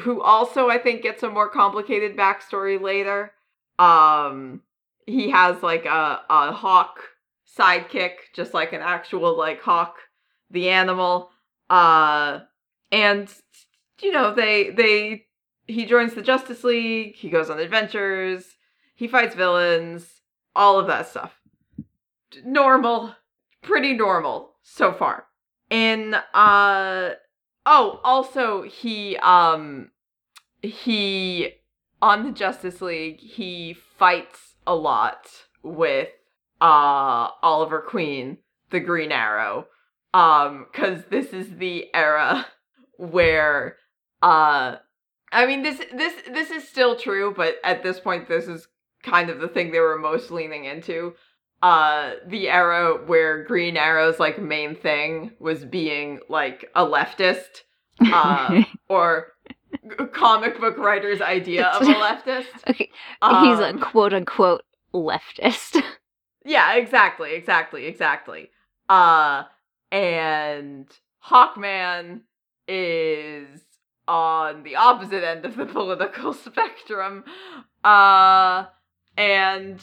who 0.00 0.20
also 0.20 0.68
I 0.68 0.76
think 0.76 1.02
gets 1.02 1.22
a 1.22 1.30
more 1.30 1.48
complicated 1.48 2.14
backstory 2.14 2.78
later. 2.78 3.32
Um, 3.78 4.60
he 5.06 5.30
has 5.30 5.62
like 5.62 5.86
a 5.86 6.20
a 6.28 6.52
hawk 6.52 7.00
sidekick, 7.58 8.16
just 8.34 8.52
like 8.52 8.74
an 8.74 8.82
actual 8.82 9.36
like 9.38 9.62
hawk, 9.62 9.96
the 10.50 10.68
animal. 10.68 11.30
Uh, 11.70 12.40
and 12.92 13.32
you 14.02 14.12
know, 14.12 14.34
they 14.34 14.68
they 14.68 15.24
he 15.70 15.86
joins 15.86 16.14
the 16.14 16.22
Justice 16.22 16.64
League, 16.64 17.16
he 17.16 17.30
goes 17.30 17.50
on 17.50 17.58
adventures, 17.58 18.56
he 18.94 19.08
fights 19.08 19.34
villains, 19.34 20.20
all 20.54 20.78
of 20.78 20.86
that 20.86 21.08
stuff. 21.08 21.40
Normal, 22.44 23.14
pretty 23.62 23.94
normal 23.94 24.56
so 24.62 24.92
far. 24.92 25.26
In 25.70 26.14
uh 26.34 27.10
oh, 27.66 28.00
also 28.04 28.62
he 28.62 29.16
um 29.18 29.90
he 30.62 31.52
on 32.02 32.24
the 32.24 32.32
Justice 32.32 32.80
League, 32.80 33.20
he 33.20 33.74
fights 33.98 34.54
a 34.66 34.74
lot 34.74 35.28
with 35.62 36.08
uh 36.60 37.28
Oliver 37.42 37.80
Queen, 37.80 38.38
the 38.70 38.80
Green 38.80 39.12
Arrow. 39.12 39.66
Um 40.12 40.66
cuz 40.72 41.04
this 41.10 41.32
is 41.32 41.56
the 41.56 41.88
era 41.94 42.46
where 42.98 43.76
uh 44.22 44.76
I 45.32 45.46
mean 45.46 45.62
this 45.62 45.80
this 45.94 46.14
this 46.32 46.50
is 46.50 46.66
still 46.66 46.96
true, 46.96 47.32
but 47.36 47.56
at 47.64 47.82
this 47.82 48.00
point 48.00 48.28
this 48.28 48.48
is 48.48 48.66
kind 49.02 49.30
of 49.30 49.40
the 49.40 49.48
thing 49.48 49.70
they 49.70 49.80
were 49.80 49.98
most 49.98 50.30
leaning 50.30 50.64
into. 50.64 51.14
Uh 51.62 52.14
the 52.26 52.48
era 52.48 52.98
where 53.06 53.44
Green 53.44 53.76
Arrow's 53.76 54.18
like 54.18 54.40
main 54.40 54.74
thing 54.74 55.32
was 55.38 55.64
being 55.64 56.20
like 56.28 56.68
a 56.74 56.84
leftist 56.84 57.62
uh 58.12 58.62
or 58.88 59.28
comic 60.12 60.58
book 60.60 60.76
writer's 60.78 61.20
idea 61.20 61.66
of 61.66 61.82
a 61.82 61.92
leftist. 61.92 62.46
Okay. 62.68 62.90
Um, 63.22 63.44
He's 63.44 63.58
a 63.58 63.68
um, 63.68 63.78
quote 63.78 64.12
unquote 64.12 64.62
leftist. 64.92 65.80
yeah, 66.44 66.74
exactly, 66.74 67.34
exactly, 67.34 67.86
exactly. 67.86 68.50
Uh 68.88 69.44
and 69.92 70.88
Hawkman 71.24 72.22
is 72.66 73.60
on 74.10 74.64
the 74.64 74.74
opposite 74.74 75.22
end 75.22 75.44
of 75.44 75.56
the 75.56 75.66
political 75.66 76.32
spectrum. 76.46 77.22
Uh, 77.84 78.64
and 79.16 79.80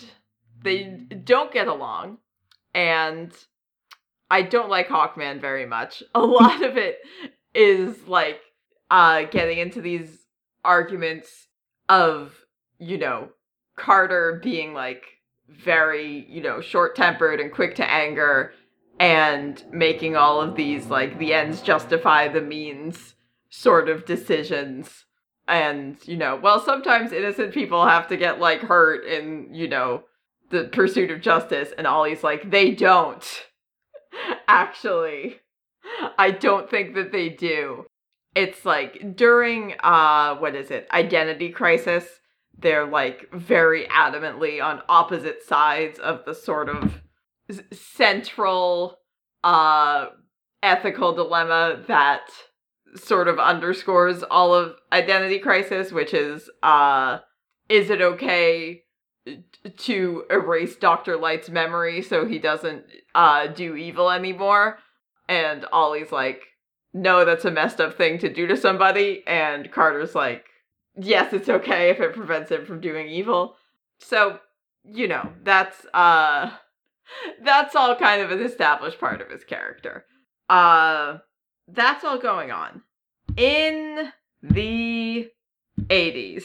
they 0.61 0.83
don't 1.23 1.53
get 1.53 1.67
along. 1.67 2.17
And 2.75 3.31
I 4.29 4.41
don't 4.41 4.69
like 4.69 4.89
Hawkman 4.89 5.39
very 5.39 5.65
much. 5.65 6.03
A 6.15 6.19
lot 6.19 6.61
of 6.61 6.77
it 6.77 6.99
is 7.53 8.07
like 8.07 8.39
uh 8.91 9.23
getting 9.23 9.57
into 9.57 9.81
these 9.81 10.25
arguments 10.63 11.47
of, 11.89 12.35
you 12.77 12.97
know, 12.97 13.29
Carter 13.77 14.39
being 14.43 14.73
like 14.73 15.03
very, 15.49 16.25
you 16.29 16.41
know, 16.41 16.59
short-tempered 16.59 17.39
and 17.39 17.51
quick 17.51 17.75
to 17.75 17.89
anger 17.89 18.51
and 18.99 19.63
making 19.71 20.15
all 20.17 20.41
of 20.41 20.55
these 20.55 20.87
like 20.87 21.17
the 21.17 21.33
ends 21.33 21.61
justify 21.61 22.27
the 22.27 22.41
means 22.41 23.15
sort 23.49 23.89
of 23.89 24.05
decisions. 24.05 25.05
And 25.47 25.97
you 26.05 26.17
know 26.17 26.35
well 26.35 26.59
sometimes 26.59 27.13
innocent 27.13 27.53
people 27.53 27.85
have 27.85 28.07
to 28.09 28.17
get 28.17 28.39
like 28.39 28.59
hurt 28.61 29.05
in 29.05 29.53
you 29.53 29.69
know 29.69 30.03
the 30.49 30.65
pursuit 30.65 31.09
of 31.09 31.21
justice 31.21 31.69
and 31.77 31.87
ollie's 31.87 32.23
like 32.23 32.51
they 32.51 32.71
don't 32.71 33.25
actually. 34.47 35.37
I 36.17 36.31
don't 36.31 36.69
think 36.69 36.95
that 36.95 37.13
they 37.13 37.29
do. 37.29 37.85
It's 38.35 38.65
like 38.65 39.15
during 39.15 39.75
uh 39.81 40.35
what 40.35 40.55
is 40.55 40.69
it? 40.69 40.87
Identity 40.91 41.49
crisis 41.49 42.05
they're 42.59 42.87
like 42.87 43.31
very 43.31 43.85
adamantly 43.87 44.63
on 44.63 44.81
opposite 44.89 45.43
sides 45.43 45.99
of 45.99 46.25
the 46.25 46.33
sort 46.33 46.69
of 46.69 47.01
central 47.71 48.97
uh 49.43 50.07
ethical 50.63 51.13
dilemma 51.13 51.83
that 51.87 52.29
sort 52.97 53.27
of 53.27 53.39
underscores 53.39 54.23
all 54.23 54.53
of 54.53 54.75
identity 54.91 55.39
crisis 55.39 55.91
which 55.91 56.13
is 56.13 56.49
uh 56.63 57.19
is 57.69 57.89
it 57.89 58.01
okay 58.01 58.83
to 59.77 60.23
erase 60.29 60.75
dr 60.75 61.17
light's 61.17 61.49
memory 61.49 62.01
so 62.01 62.25
he 62.25 62.39
doesn't 62.39 62.85
uh 63.15 63.47
do 63.47 63.75
evil 63.75 64.09
anymore? 64.09 64.77
And 65.27 65.65
ollie's 65.71 66.11
like 66.11 66.43
no 66.93 67.25
that's 67.25 67.45
a 67.45 67.51
messed 67.51 67.81
up 67.81 67.97
thing 67.97 68.17
to 68.19 68.31
do 68.33 68.47
to 68.47 68.57
somebody. 68.57 69.23
And 69.27 69.71
carter's 69.71 70.15
like 70.15 70.45
yes 70.95 71.33
it's 71.33 71.49
okay 71.49 71.89
if 71.89 71.99
it 71.99 72.15
prevents 72.15 72.51
him 72.51 72.65
from 72.65 72.79
doing 72.79 73.07
evil. 73.07 73.55
So 73.99 74.39
you 74.83 75.07
know 75.07 75.33
that's 75.43 75.85
uh 75.93 76.51
that's 77.43 77.75
all 77.75 77.95
kind 77.95 78.21
of 78.21 78.31
an 78.31 78.41
established 78.41 78.99
part 78.99 79.21
of 79.21 79.29
his 79.29 79.43
character. 79.43 80.05
Uh 80.49 81.17
that's 81.67 82.05
all 82.05 82.17
going 82.17 82.51
on 82.51 82.81
in 83.37 84.11
the 84.41 85.29
80s 85.89 86.43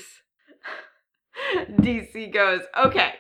dc 1.70 2.32
goes 2.32 2.60
okay 2.78 3.14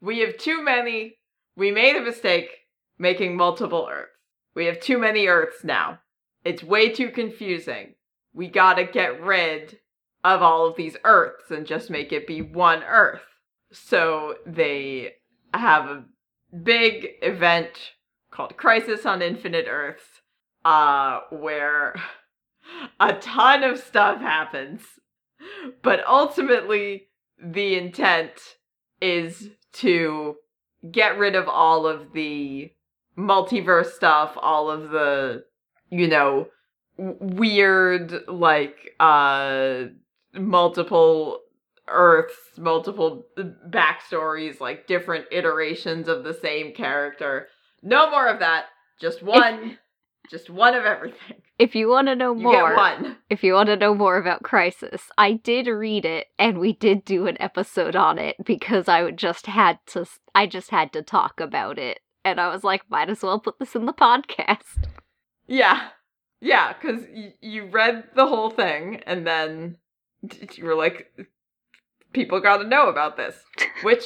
we 0.00 0.20
have 0.20 0.36
too 0.38 0.62
many 0.62 1.18
we 1.56 1.70
made 1.70 1.96
a 1.96 2.02
mistake 2.02 2.50
making 2.98 3.36
multiple 3.36 3.88
earths. 3.90 4.10
We 4.54 4.66
have 4.66 4.80
too 4.80 4.98
many 4.98 5.26
earths 5.26 5.64
now. 5.64 6.00
It's 6.44 6.62
way 6.62 6.90
too 6.90 7.10
confusing. 7.10 7.94
We 8.32 8.48
gotta 8.48 8.84
get 8.84 9.22
rid 9.22 9.78
of 10.24 10.42
all 10.42 10.66
of 10.66 10.76
these 10.76 10.96
earths 11.04 11.50
and 11.50 11.66
just 11.66 11.90
make 11.90 12.12
it 12.12 12.26
be 12.26 12.42
one 12.42 12.82
earth. 12.84 13.22
So 13.72 14.36
they 14.46 15.14
have 15.52 15.86
a 15.86 16.04
big 16.62 17.08
event 17.22 17.92
called 18.30 18.56
crisis 18.56 19.06
on 19.06 19.22
infinite 19.22 19.66
earths 19.68 20.20
uh 20.64 21.20
where 21.30 21.94
a 23.00 23.14
ton 23.14 23.64
of 23.64 23.78
stuff 23.78 24.20
happens. 24.20 24.82
But 25.82 26.06
ultimately, 26.06 27.08
the 27.42 27.76
intent 27.76 28.32
is 29.00 29.50
to 29.74 30.36
get 30.90 31.18
rid 31.18 31.34
of 31.34 31.48
all 31.48 31.86
of 31.86 32.12
the 32.12 32.72
multiverse 33.16 33.92
stuff, 33.92 34.36
all 34.40 34.70
of 34.70 34.90
the, 34.90 35.44
you 35.90 36.08
know, 36.08 36.48
weird, 36.98 38.26
like, 38.28 38.94
uh, 38.98 39.84
multiple 40.34 41.40
Earths, 41.88 42.58
multiple 42.58 43.26
backstories, 43.70 44.60
like 44.60 44.88
different 44.88 45.26
iterations 45.30 46.08
of 46.08 46.24
the 46.24 46.34
same 46.34 46.74
character. 46.74 47.46
No 47.82 48.10
more 48.10 48.26
of 48.26 48.40
that. 48.40 48.66
Just 49.00 49.22
one. 49.22 49.78
just 50.30 50.50
one 50.50 50.74
of 50.74 50.84
everything. 50.84 51.42
If 51.58 51.74
you 51.74 51.88
want 51.88 52.08
to 52.08 52.14
know 52.14 52.34
more, 52.34 52.74
if 53.30 53.42
you 53.42 53.54
want 53.54 53.68
to 53.68 53.76
know 53.76 53.94
more 53.94 54.18
about 54.18 54.42
Crisis, 54.42 55.10
I 55.16 55.32
did 55.32 55.66
read 55.66 56.04
it 56.04 56.26
and 56.38 56.58
we 56.58 56.74
did 56.74 57.04
do 57.04 57.26
an 57.26 57.40
episode 57.40 57.96
on 57.96 58.18
it 58.18 58.36
because 58.44 58.88
I 58.88 59.02
would 59.02 59.16
just 59.16 59.46
had 59.46 59.78
to 59.88 60.04
I 60.34 60.46
just 60.46 60.70
had 60.70 60.92
to 60.92 61.02
talk 61.02 61.40
about 61.40 61.78
it 61.78 62.00
and 62.24 62.38
I 62.38 62.48
was 62.48 62.62
like 62.62 62.82
might 62.90 63.08
as 63.08 63.22
well 63.22 63.40
put 63.40 63.58
this 63.58 63.74
in 63.74 63.86
the 63.86 63.94
podcast. 63.94 64.86
Yeah. 65.46 65.88
Yeah, 66.40 66.74
because 66.74 67.02
y- 67.10 67.34
you 67.40 67.66
read 67.66 68.04
the 68.14 68.26
whole 68.26 68.50
thing 68.50 69.02
and 69.06 69.26
then 69.26 69.78
you 70.54 70.64
were 70.64 70.74
like, 70.74 71.10
people 72.12 72.40
got 72.40 72.58
to 72.58 72.68
know 72.68 72.88
about 72.88 73.16
this. 73.16 73.34
Which 73.82 74.04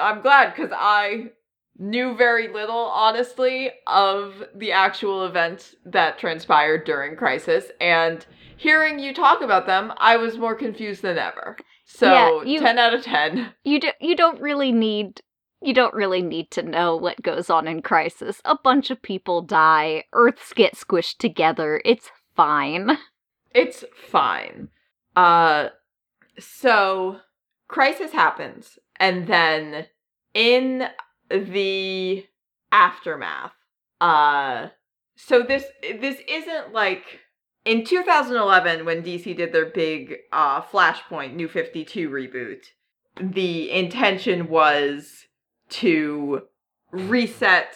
I'm 0.00 0.22
glad 0.22 0.54
because 0.54 0.70
I 0.72 1.32
knew 1.78 2.16
very 2.16 2.48
little, 2.52 2.76
honestly, 2.76 3.70
of 3.86 4.44
the 4.54 4.72
actual 4.72 5.24
events 5.24 5.76
that 5.84 6.18
transpired 6.18 6.84
during 6.84 7.16
Crisis. 7.16 7.66
And 7.80 8.26
hearing 8.56 8.98
you 8.98 9.14
talk 9.14 9.40
about 9.40 9.66
them, 9.66 9.92
I 9.98 10.16
was 10.16 10.36
more 10.38 10.54
confused 10.54 11.02
than 11.02 11.18
ever. 11.18 11.56
So, 11.84 12.12
Yeah, 12.12 12.42
you- 12.44 12.60
10 12.60 12.78
out 12.78 12.94
of 12.94 13.02
10. 13.04 13.54
You 13.64 13.80
do, 13.80 13.90
you 14.00 14.16
don't 14.16 14.40
really 14.40 14.72
need 14.72 15.20
you 15.60 15.74
don't 15.74 15.94
really 15.94 16.22
need 16.22 16.52
to 16.52 16.62
know 16.62 16.96
what 16.96 17.20
goes 17.20 17.50
on 17.50 17.66
in 17.66 17.82
Crisis. 17.82 18.40
A 18.44 18.56
bunch 18.62 18.92
of 18.92 19.02
people 19.02 19.42
die, 19.42 20.04
Earths 20.12 20.52
get 20.52 20.74
squished 20.76 21.16
together. 21.18 21.82
It's 21.84 22.10
fine. 22.36 22.96
It's 23.52 23.82
fine. 24.08 24.68
Uh 25.16 25.70
so 26.38 27.18
crisis 27.66 28.12
happens 28.12 28.78
and 29.00 29.26
then 29.26 29.86
in 30.34 30.84
the 31.30 32.24
aftermath 32.70 33.52
uh 34.00 34.68
so 35.16 35.42
this 35.42 35.64
this 36.00 36.20
isn't 36.28 36.72
like 36.72 37.20
in 37.64 37.84
2011 37.84 38.84
when 38.84 39.02
DC 39.02 39.36
did 39.36 39.52
their 39.52 39.66
big 39.66 40.16
uh 40.32 40.60
Flashpoint 40.62 41.34
New 41.34 41.48
52 41.48 42.08
reboot 42.08 42.66
the 43.20 43.70
intention 43.70 44.48
was 44.48 45.26
to 45.70 46.42
reset 46.92 47.74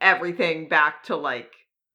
everything 0.00 0.68
back 0.68 1.04
to 1.04 1.16
like 1.16 1.52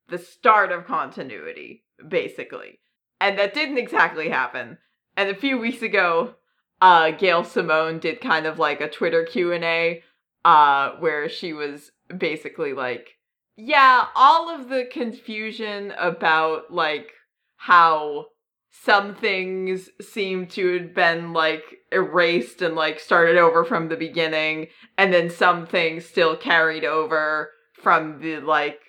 the 0.09 0.17
start 0.17 0.71
of 0.71 0.85
continuity 0.85 1.83
basically 2.07 2.79
and 3.19 3.37
that 3.37 3.53
didn't 3.53 3.77
exactly 3.77 4.29
happen. 4.29 4.77
And 5.15 5.29
a 5.29 5.35
few 5.35 5.57
weeks 5.57 5.81
ago, 5.81 6.35
uh, 6.81 7.11
Gail 7.11 7.43
Simone 7.43 7.99
did 7.99 8.21
kind 8.21 8.45
of 8.45 8.59
like 8.59 8.81
a 8.81 8.89
Twitter 8.89 9.23
Q 9.23 9.51
and 9.51 9.63
A, 9.63 10.03
uh, 10.47 10.95
where 10.99 11.27
she 11.27 11.51
was 11.51 11.91
basically 12.17 12.71
like, 12.71 13.17
"Yeah, 13.57 14.07
all 14.15 14.49
of 14.49 14.69
the 14.69 14.85
confusion 14.89 15.93
about 15.97 16.71
like 16.71 17.11
how 17.57 18.27
some 18.71 19.13
things 19.13 19.89
seem 19.99 20.47
to 20.47 20.77
have 20.77 20.95
been 20.95 21.33
like 21.33 21.63
erased 21.91 22.61
and 22.61 22.75
like 22.75 23.01
started 23.01 23.35
over 23.37 23.65
from 23.65 23.89
the 23.89 23.97
beginning, 23.97 24.67
and 24.97 25.13
then 25.13 25.29
some 25.29 25.67
things 25.67 26.05
still 26.05 26.37
carried 26.37 26.85
over 26.85 27.51
from 27.73 28.21
the 28.21 28.39
like 28.39 28.79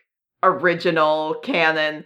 original 0.45 1.35
canon." 1.43 2.05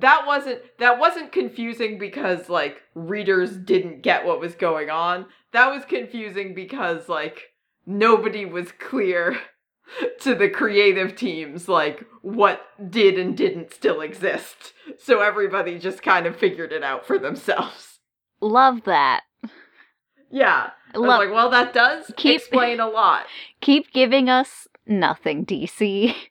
that 0.00 0.24
wasn't 0.26 0.60
that 0.78 0.98
wasn't 0.98 1.32
confusing 1.32 1.98
because 1.98 2.48
like 2.48 2.82
readers 2.94 3.56
didn't 3.56 4.02
get 4.02 4.26
what 4.26 4.38
was 4.38 4.54
going 4.54 4.90
on. 4.90 5.26
That 5.52 5.70
was 5.70 5.84
confusing 5.84 6.54
because 6.54 7.08
like 7.08 7.49
nobody 7.86 8.44
was 8.44 8.72
clear 8.72 9.38
to 10.20 10.34
the 10.34 10.48
creative 10.48 11.16
teams 11.16 11.68
like 11.68 12.04
what 12.22 12.62
did 12.90 13.18
and 13.18 13.36
didn't 13.36 13.72
still 13.74 14.00
exist. 14.00 14.72
So 14.98 15.20
everybody 15.20 15.78
just 15.78 16.02
kind 16.02 16.26
of 16.26 16.36
figured 16.36 16.72
it 16.72 16.82
out 16.84 17.06
for 17.06 17.18
themselves. 17.18 17.98
Love 18.40 18.84
that. 18.84 19.22
Yeah. 20.30 20.70
I 20.94 20.98
was 20.98 21.08
like, 21.08 21.30
well 21.32 21.50
that 21.50 21.72
does 21.72 22.10
Keep- 22.16 22.36
explain 22.40 22.80
a 22.80 22.88
lot. 22.88 23.26
keep 23.60 23.92
giving 23.92 24.28
us 24.28 24.66
nothing, 24.86 25.44
DC. 25.46 26.14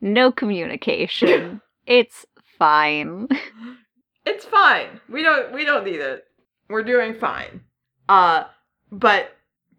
No 0.00 0.30
communication. 0.30 1.62
it's 1.86 2.26
fine. 2.58 3.26
It's 4.26 4.44
fine. 4.44 5.00
We 5.08 5.22
don't 5.22 5.52
we 5.54 5.64
don't 5.64 5.84
need 5.84 6.00
it. 6.00 6.24
We're 6.68 6.82
doing 6.82 7.14
fine. 7.14 7.62
Uh 8.08 8.44
but 8.92 9.33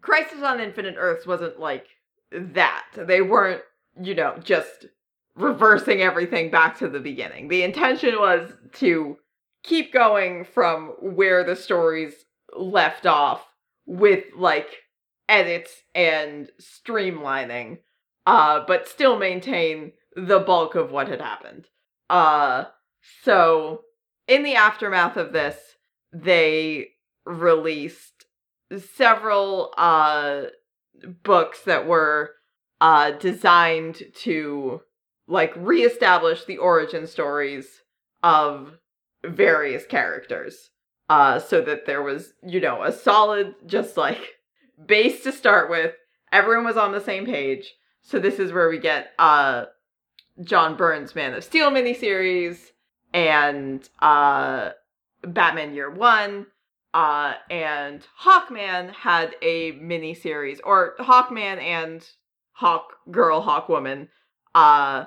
Crisis 0.06 0.40
on 0.44 0.60
Infinite 0.60 0.94
Earths 0.96 1.26
wasn't 1.26 1.58
like 1.58 1.88
that. 2.30 2.84
They 2.96 3.22
weren't, 3.22 3.62
you 4.00 4.14
know, 4.14 4.38
just 4.40 4.86
reversing 5.34 6.00
everything 6.00 6.48
back 6.48 6.78
to 6.78 6.88
the 6.88 7.00
beginning. 7.00 7.48
The 7.48 7.64
intention 7.64 8.14
was 8.16 8.52
to 8.74 9.16
keep 9.64 9.92
going 9.92 10.44
from 10.44 10.94
where 11.00 11.42
the 11.42 11.56
stories 11.56 12.14
left 12.56 13.04
off 13.04 13.44
with 13.84 14.26
like 14.36 14.68
edits 15.28 15.72
and 15.92 16.50
streamlining 16.60 17.78
uh 18.26 18.60
but 18.64 18.88
still 18.88 19.18
maintain 19.18 19.90
the 20.14 20.38
bulk 20.38 20.76
of 20.76 20.92
what 20.92 21.08
had 21.08 21.20
happened. 21.20 21.66
Uh 22.08 22.66
so 23.22 23.80
in 24.28 24.44
the 24.44 24.54
aftermath 24.54 25.16
of 25.16 25.32
this, 25.32 25.56
they 26.12 26.90
released 27.24 28.15
several 28.78 29.72
uh 29.76 30.42
books 31.22 31.62
that 31.62 31.86
were 31.86 32.32
uh 32.80 33.12
designed 33.12 34.02
to 34.14 34.80
like 35.28 35.52
reestablish 35.56 36.44
the 36.44 36.58
origin 36.58 37.06
stories 37.06 37.82
of 38.22 38.78
various 39.24 39.86
characters 39.86 40.70
uh 41.08 41.38
so 41.38 41.60
that 41.60 41.86
there 41.86 42.02
was 42.02 42.32
you 42.42 42.60
know 42.60 42.82
a 42.82 42.92
solid 42.92 43.54
just 43.66 43.96
like 43.96 44.36
base 44.84 45.22
to 45.22 45.32
start 45.32 45.70
with. 45.70 45.94
Everyone 46.32 46.64
was 46.64 46.76
on 46.76 46.92
the 46.92 47.00
same 47.00 47.24
page. 47.24 47.74
So 48.02 48.18
this 48.18 48.38
is 48.38 48.52
where 48.52 48.68
we 48.68 48.78
get 48.78 49.12
uh 49.18 49.66
john 50.42 50.76
Byrne's 50.76 51.14
man 51.14 51.32
of 51.32 51.42
steel 51.42 51.70
miniseries 51.70 52.58
and 53.14 53.88
uh 54.00 54.70
batman 55.22 55.74
year 55.74 55.90
one 55.90 56.46
uh 56.96 57.34
and 57.50 58.06
hawkman 58.22 58.90
had 58.92 59.36
a 59.42 59.72
miniseries 59.72 60.58
or 60.64 60.94
hawkman 60.98 61.60
and 61.60 62.08
hawk 62.52 62.94
girl 63.10 63.40
hawk 63.40 63.68
woman 63.68 64.08
uh 64.54 65.04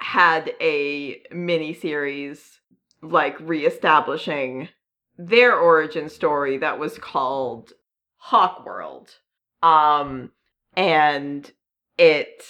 had 0.00 0.52
a 0.60 1.20
miniseries 1.32 2.58
like 3.02 3.38
reestablishing 3.40 4.68
their 5.16 5.56
origin 5.56 6.08
story 6.08 6.58
that 6.58 6.78
was 6.78 6.98
called 6.98 7.72
Hawk 8.16 8.64
World. 8.64 9.16
Um 9.62 10.30
and 10.76 11.50
it 11.96 12.44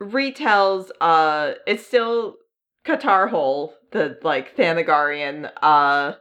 retells 0.00 0.90
uh 1.00 1.52
it's 1.66 1.86
still 1.86 2.36
Katar 2.84 3.30
Hol, 3.30 3.74
the 3.92 4.18
like 4.22 4.56
Thanagarian 4.56 5.50
uh 5.62 6.14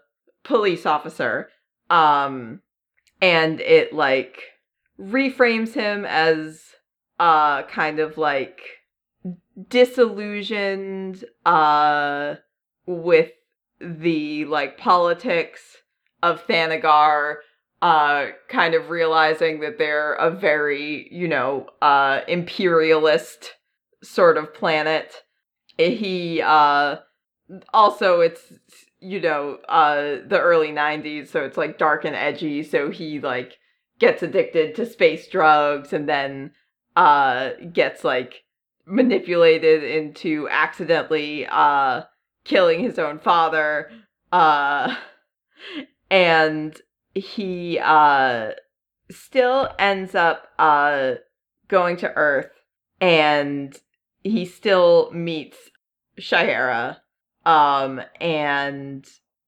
police 0.44 0.86
officer. 0.86 1.50
Um 1.92 2.62
and 3.22 3.62
it 3.62 3.94
like 3.94 4.42
reframes 5.00 5.74
him 5.74 6.06
as 6.06 6.62
uh 7.20 7.64
kind 7.64 8.00
of 8.00 8.18
like 8.18 8.62
disillusioned 9.70 11.24
uh 11.46 12.36
with 12.88 13.32
the 13.80 14.46
like 14.46 14.78
politics 14.78 15.78
of 16.24 16.46
Thanagar 16.48 17.36
uh 17.82 18.28
kind 18.48 18.74
of 18.74 18.90
realizing 18.90 19.60
that 19.60 19.78
they're 19.78 20.14
a 20.14 20.32
very, 20.32 21.08
you 21.12 21.28
know, 21.28 21.68
uh 21.82 22.22
imperialist 22.28 23.54
sort 24.04 24.38
of 24.38 24.54
planet. 24.54 25.24
He 25.78 26.42
uh 26.42 26.98
also 27.74 28.22
it's 28.22 28.54
you 29.02 29.20
know, 29.20 29.58
uh 29.68 30.18
the 30.28 30.40
early 30.40 30.70
90s, 30.70 31.28
so 31.28 31.44
it's 31.44 31.58
like 31.58 31.78
dark 31.78 32.06
and 32.06 32.16
edgy, 32.16 32.64
so 32.64 32.90
he 32.90 33.20
like 33.20 33.58
gets 34.00 34.24
addicted 34.24 34.76
to 34.76 34.86
space 34.86 35.28
drugs 35.28 35.92
and 35.92 36.08
then 36.08 36.52
uh 36.96 37.52
gets 37.74 38.04
like 38.04 38.44
manipulated 38.86 39.84
into 39.84 40.48
accidentally 40.50 41.46
uh 41.50 42.02
killing 42.44 42.80
his 42.80 42.98
own 42.98 43.20
father 43.20 43.92
uh 44.32 44.96
and 46.10 46.82
he 47.14 47.80
uh 47.80 48.52
still 49.10 49.70
ends 49.78 50.16
up 50.16 50.48
uh 50.58 51.14
going 51.68 51.96
to 51.96 52.12
earth 52.16 52.50
and 53.00 53.80
he 54.24 54.46
still 54.46 55.12
meets 55.12 55.58
Shayera 56.20 56.98
um 57.46 58.02
and 58.20 59.08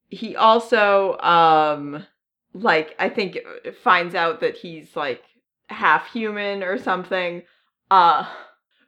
he 0.09 0.35
also 0.35 1.17
um 1.19 2.05
like 2.53 2.95
I 2.99 3.09
think 3.09 3.39
finds 3.83 4.15
out 4.15 4.39
that 4.41 4.57
he's 4.57 4.95
like 4.95 5.23
half 5.67 6.11
human 6.11 6.63
or 6.63 6.77
something. 6.77 7.43
Uh 7.89 8.27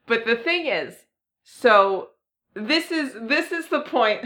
but 0.08 0.26
the 0.26 0.36
thing 0.36 0.68
is 0.68 0.96
so 1.44 2.10
this 2.54 2.92
is 2.92 3.16
this 3.22 3.52
is 3.52 3.68
the 3.68 3.82
point. 3.82 4.26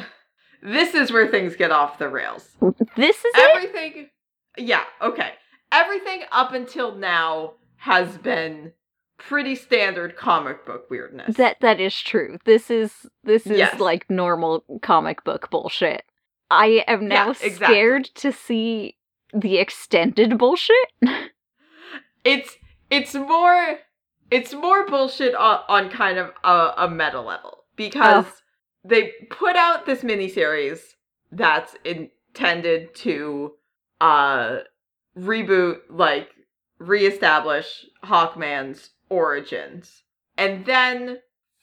This 0.61 0.93
is 0.93 1.09
where 1.09 1.27
things 1.27 1.55
get 1.55 1.71
off 1.71 1.97
the 1.99 2.09
rails. 2.09 2.49
This 2.97 3.15
is 3.15 3.33
it? 3.33 3.55
everything 3.55 4.09
yeah 4.57 4.83
okay. 5.01 5.31
Everything 5.71 6.23
up 6.31 6.53
until 6.53 6.95
now 6.95 7.53
has 7.77 8.17
been 8.17 8.73
pretty 9.19 9.53
standard 9.55 10.15
comic 10.15 10.65
book 10.65 10.89
weirdness 10.89 11.35
That 11.37 11.57
that 11.61 11.79
is 11.79 11.99
true. 11.99 12.37
This 12.45 12.71
is 12.71 13.05
this 13.23 13.45
is 13.45 13.57
Yes. 13.57 13.79
like 13.79 14.09
normal 14.09 14.63
comic 14.81 15.23
book 15.23 15.49
bullshit. 15.51 16.03
I 16.49 16.83
am 16.87 17.07
now 17.07 17.27
Yeah, 17.27 17.31
exactly. 17.43 17.53
scared 17.75 18.05
to 18.15 18.31
see 18.31 18.97
the 19.33 19.57
extended 19.57 20.37
bullshit. 20.37 20.87
it's 22.23 22.57
it's 22.89 23.13
more 23.13 23.79
it's 24.31 24.53
more 24.53 24.85
bullshit 24.87 25.35
on, 25.35 25.59
on 25.67 25.89
kind 25.89 26.17
of 26.17 26.31
a, 26.43 26.73
a 26.85 26.89
meta 26.89 27.21
level 27.21 27.65
because 27.75 28.25
Oh. 28.27 28.33
they 28.83 29.11
put 29.29 29.55
out 29.55 29.85
this 29.85 30.01
miniseries 30.01 30.79
that's 31.31 31.75
intended 31.85 32.93
to 32.95 33.53
uh 34.01 34.59
reboot 35.17 35.79
like 35.89 36.29
reestablish 36.79 37.85
Hawkman's 38.03 38.91
origins. 39.09 40.03
And 40.37 40.65
then 40.65 41.19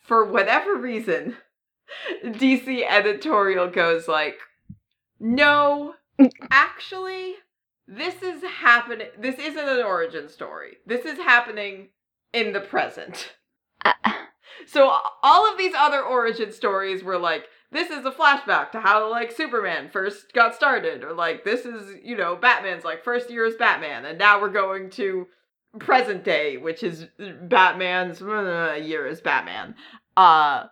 for 0.07 0.25
whatever 0.25 0.77
reason 0.77 1.37
DC 2.25 2.85
editorial 2.89 3.69
goes 3.69 4.09
like 4.09 4.39
no 5.19 5.95
actually 6.51 7.35
this 7.89 8.23
is 8.23 8.43
happening 8.43 9.09
this 9.19 9.39
isn't 9.39 9.69
an 9.69 9.85
origin 9.85 10.29
story. 10.29 10.77
This 10.87 11.05
is 11.05 11.19
happening 11.19 11.89
in 12.33 12.53
the 12.53 12.61
present. 12.61 13.35
Uh, 13.85 13.93
so 14.67 14.99
all 15.23 15.51
of 15.51 15.59
these 15.59 15.75
other 15.77 16.03
origin 16.03 16.53
stories 16.53 17.03
were 17.03 17.19
like 17.19 17.47
this 17.73 17.91
is 17.91 18.05
a 18.05 18.11
flashback 18.11 18.71
to 18.73 18.81
how 18.81 19.11
like 19.11 19.31
superman 19.31 19.89
first 19.89 20.33
got 20.33 20.55
started 20.55 21.05
or 21.05 21.13
like 21.13 21.45
this 21.45 21.65
is 21.65 21.95
you 22.03 22.17
know 22.17 22.37
batman's 22.37 22.85
like 22.85 23.05
first 23.05 23.31
year 23.31 23.45
as 23.45 23.55
batman 23.57 24.05
and 24.05 24.19
now 24.19 24.41
we're 24.41 24.49
going 24.49 24.91
to 24.91 25.27
present 25.79 26.25
day 26.25 26.57
which 26.57 26.83
is 26.83 27.07
batman's 27.19 28.23
uh, 28.23 28.79
year 28.83 29.07
as 29.07 29.21
batman. 29.21 29.75
Uh 30.17 30.65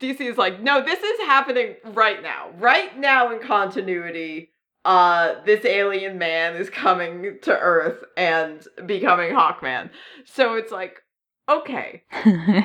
dc 0.00 0.20
is 0.20 0.38
like 0.38 0.60
no 0.60 0.84
this 0.84 1.02
is 1.02 1.20
happening 1.20 1.74
right 1.84 2.22
now. 2.22 2.50
Right 2.58 2.98
now 2.98 3.32
in 3.32 3.40
continuity 3.40 4.50
uh 4.84 5.34
this 5.44 5.64
alien 5.64 6.18
man 6.18 6.56
is 6.56 6.70
coming 6.70 7.38
to 7.42 7.58
earth 7.58 8.02
and 8.16 8.66
becoming 8.86 9.32
hawkman. 9.32 9.90
So 10.24 10.54
it's 10.54 10.72
like 10.72 11.02
okay. 11.48 12.04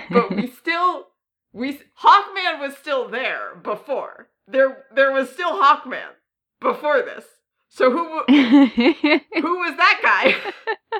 But 0.10 0.36
we 0.36 0.48
still 0.60 1.08
we 1.54 1.80
hawkman 2.02 2.60
was 2.60 2.76
still 2.78 3.10
there 3.10 3.56
before. 3.62 4.30
There 4.48 4.86
there 4.94 5.12
was 5.12 5.30
still 5.30 5.62
hawkman 5.62 6.12
before 6.60 7.02
this. 7.02 7.26
So 7.70 7.92
who 7.92 8.24
who 8.28 9.58
was 9.58 9.78
that 9.78 10.00
guy 10.02 10.54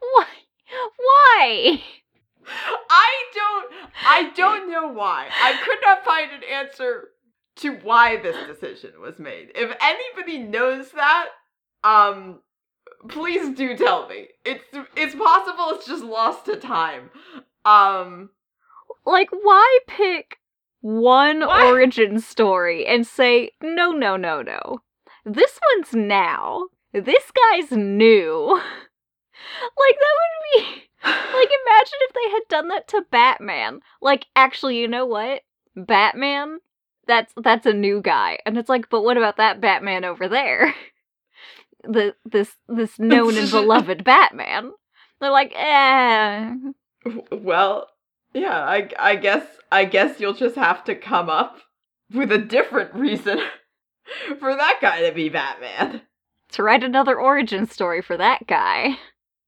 Why? 0.00 0.26
Why? 0.96 1.82
i 2.90 3.24
don't 3.34 3.72
i 4.04 4.30
don't 4.34 4.68
know 4.70 4.88
why 4.88 5.28
i 5.42 5.56
could 5.64 5.78
not 5.82 6.04
find 6.04 6.32
an 6.32 6.40
answer 6.50 7.10
to 7.54 7.74
why 7.84 8.16
this 8.16 8.36
decision 8.48 8.90
was 9.00 9.18
made 9.20 9.50
if 9.54 9.70
anybody 9.80 10.38
knows 10.38 10.90
that 10.90 11.26
um 11.84 12.40
please 13.08 13.56
do 13.56 13.76
tell 13.76 14.08
me 14.08 14.26
it's 14.44 14.64
it's 14.96 15.14
possible 15.14 15.66
it's 15.70 15.86
just 15.86 16.02
lost 16.02 16.44
to 16.46 16.56
time 16.56 17.10
um 17.64 18.30
Like, 19.04 19.30
why 19.30 19.78
pick 19.86 20.38
one 20.80 21.40
Why? 21.46 21.66
origin 21.66 22.18
story 22.20 22.86
and 22.86 23.06
say, 23.06 23.52
no, 23.62 23.92
no, 23.92 24.16
no, 24.16 24.42
no. 24.42 24.82
This 25.24 25.58
one's 25.74 25.94
now. 25.94 26.68
This 26.92 27.30
guy's 27.30 27.72
new. 27.72 28.60
Like, 29.62 29.96
that 29.98 30.14
would 30.20 30.64
be. 30.64 30.82
Like, 31.04 31.48
imagine 31.66 31.98
if 32.02 32.12
they 32.12 32.30
had 32.30 32.42
done 32.48 32.68
that 32.68 32.86
to 32.88 33.04
Batman. 33.10 33.80
Like, 34.00 34.26
actually, 34.36 34.78
you 34.78 34.86
know 34.86 35.04
what? 35.04 35.42
Batman, 35.74 36.58
that's 37.06 37.32
that's 37.36 37.66
a 37.66 37.72
new 37.72 38.00
guy. 38.00 38.38
And 38.46 38.56
it's 38.56 38.68
like, 38.68 38.88
but 38.88 39.02
what 39.02 39.16
about 39.16 39.38
that 39.38 39.60
Batman 39.60 40.04
over 40.04 40.28
there? 40.28 40.74
The 41.84 42.14
this 42.24 42.54
this 42.68 42.96
known 43.00 43.36
and 43.36 43.50
beloved 43.50 44.04
Batman. 44.04 44.70
They're 45.20 45.32
like, 45.32 45.52
eh. 45.56 46.54
Well, 47.32 47.88
yeah, 48.34 48.56
I 48.56 48.88
I 49.00 49.16
guess 49.16 49.44
I 49.72 49.84
guess 49.86 50.20
you'll 50.20 50.34
just 50.34 50.54
have 50.54 50.84
to 50.84 50.94
come 50.94 51.28
up 51.28 51.58
with 52.14 52.30
a 52.30 52.38
different 52.38 52.94
reason 52.94 53.40
for 54.38 54.54
that 54.54 54.78
guy 54.80 55.02
to 55.02 55.12
be 55.12 55.28
Batman. 55.28 56.02
To 56.52 56.62
write 56.62 56.84
another 56.84 57.18
origin 57.18 57.66
story 57.66 58.02
for 58.02 58.16
that 58.16 58.46
guy. 58.46 58.98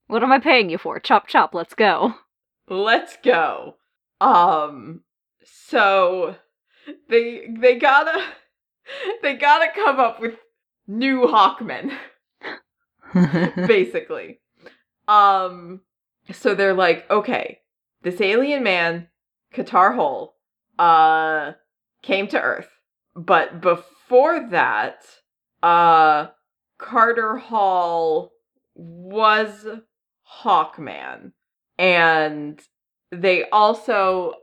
What 0.06 0.22
am 0.22 0.32
I 0.32 0.38
paying 0.38 0.70
you 0.70 0.78
for? 0.78 0.98
Chop 1.00 1.26
chop, 1.26 1.54
let's 1.54 1.74
go. 1.74 2.14
Let's 2.68 3.16
go. 3.22 3.76
Um 4.20 5.02
so 5.44 6.36
they 7.08 7.48
they 7.58 7.76
gotta 7.76 8.24
they 9.22 9.34
gotta 9.34 9.68
come 9.74 10.00
up 10.00 10.20
with 10.20 10.34
new 10.86 11.22
Hawkmen, 11.22 11.92
basically. 13.66 14.40
Um 15.08 15.80
so 16.32 16.54
they're 16.54 16.74
like, 16.74 17.10
okay, 17.10 17.60
this 18.02 18.20
alien 18.20 18.62
man, 18.62 19.08
Katar 19.54 19.94
Hol, 19.94 20.36
uh 20.78 21.52
came 22.02 22.28
to 22.28 22.40
Earth. 22.40 22.68
But 23.14 23.60
before 23.60 23.93
that, 24.50 25.04
uh 25.62 26.28
Carter 26.78 27.36
Hall 27.36 28.32
was 28.74 29.66
Hawkman. 30.42 31.32
And 31.78 32.60
they 33.10 33.48
also 33.50 34.34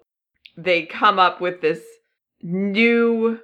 they 0.57 0.85
come 0.85 1.19
up 1.19 1.41
with 1.41 1.61
this 1.61 1.81
new 2.41 3.39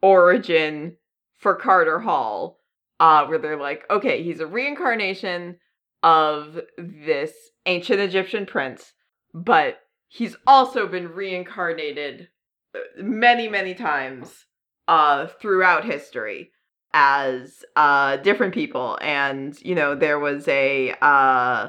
origin 0.00 0.96
for 1.38 1.54
Carter 1.54 2.00
Hall, 2.00 2.58
uh, 3.00 3.26
where 3.26 3.38
they're 3.38 3.56
like, 3.56 3.84
okay, 3.90 4.22
he's 4.22 4.40
a 4.40 4.46
reincarnation 4.46 5.58
of 6.02 6.60
this 6.78 7.32
ancient 7.66 8.00
Egyptian 8.00 8.46
prince, 8.46 8.92
but 9.34 9.78
he's 10.08 10.36
also 10.46 10.86
been 10.86 11.08
reincarnated 11.08 12.28
uh, 12.74 12.78
many, 13.02 13.48
many 13.48 13.74
times 13.74 14.46
uh, 14.88 15.26
throughout 15.40 15.84
history 15.84 16.50
as 16.94 17.64
uh, 17.76 18.16
different 18.18 18.54
people. 18.54 18.98
And, 19.00 19.60
you 19.62 19.74
know, 19.74 19.94
there 19.94 20.18
was 20.18 20.46
a. 20.48 20.94
Uh, 21.00 21.68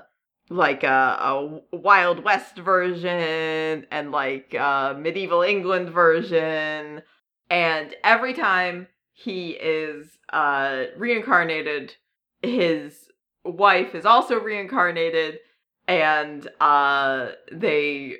like 0.49 0.83
a, 0.83 1.17
a 1.71 1.75
Wild 1.75 2.23
West 2.23 2.57
version 2.57 3.87
and 3.89 4.11
like 4.11 4.53
a 4.53 4.95
medieval 4.97 5.41
England 5.41 5.89
version. 5.89 7.01
And 7.49 7.95
every 8.03 8.33
time 8.33 8.87
he 9.13 9.51
is 9.51 10.17
uh, 10.31 10.85
reincarnated, 10.97 11.95
his 12.41 13.09
wife 13.45 13.95
is 13.95 14.05
also 14.05 14.39
reincarnated, 14.39 15.39
and 15.87 16.47
uh, 16.59 17.29
they 17.51 18.17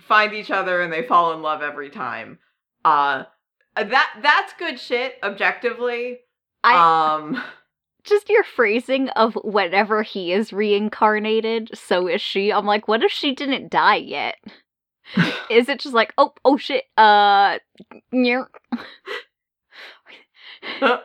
find 0.00 0.32
each 0.34 0.50
other 0.50 0.82
and 0.82 0.92
they 0.92 1.06
fall 1.06 1.32
in 1.32 1.42
love 1.42 1.62
every 1.62 1.90
time. 1.90 2.38
Uh, 2.84 3.24
that 3.76 4.18
that's 4.22 4.52
good 4.54 4.78
shit 4.78 5.18
objectively. 5.22 6.18
I 6.62 7.16
um 7.16 7.42
just 8.04 8.28
your 8.28 8.44
phrasing 8.44 9.08
of 9.10 9.36
whenever 9.42 10.02
he 10.02 10.32
is 10.32 10.52
reincarnated, 10.52 11.70
so 11.76 12.06
is 12.06 12.20
she. 12.20 12.52
I'm 12.52 12.66
like, 12.66 12.86
what 12.86 13.02
if 13.02 13.10
she 13.10 13.34
didn't 13.34 13.70
die 13.70 13.96
yet? 13.96 14.36
is 15.50 15.68
it 15.68 15.80
just 15.80 15.94
like, 15.94 16.12
oh, 16.16 16.32
oh 16.44 16.56
shit, 16.56 16.84
uh, 16.96 17.58
nyeh. 18.12 18.46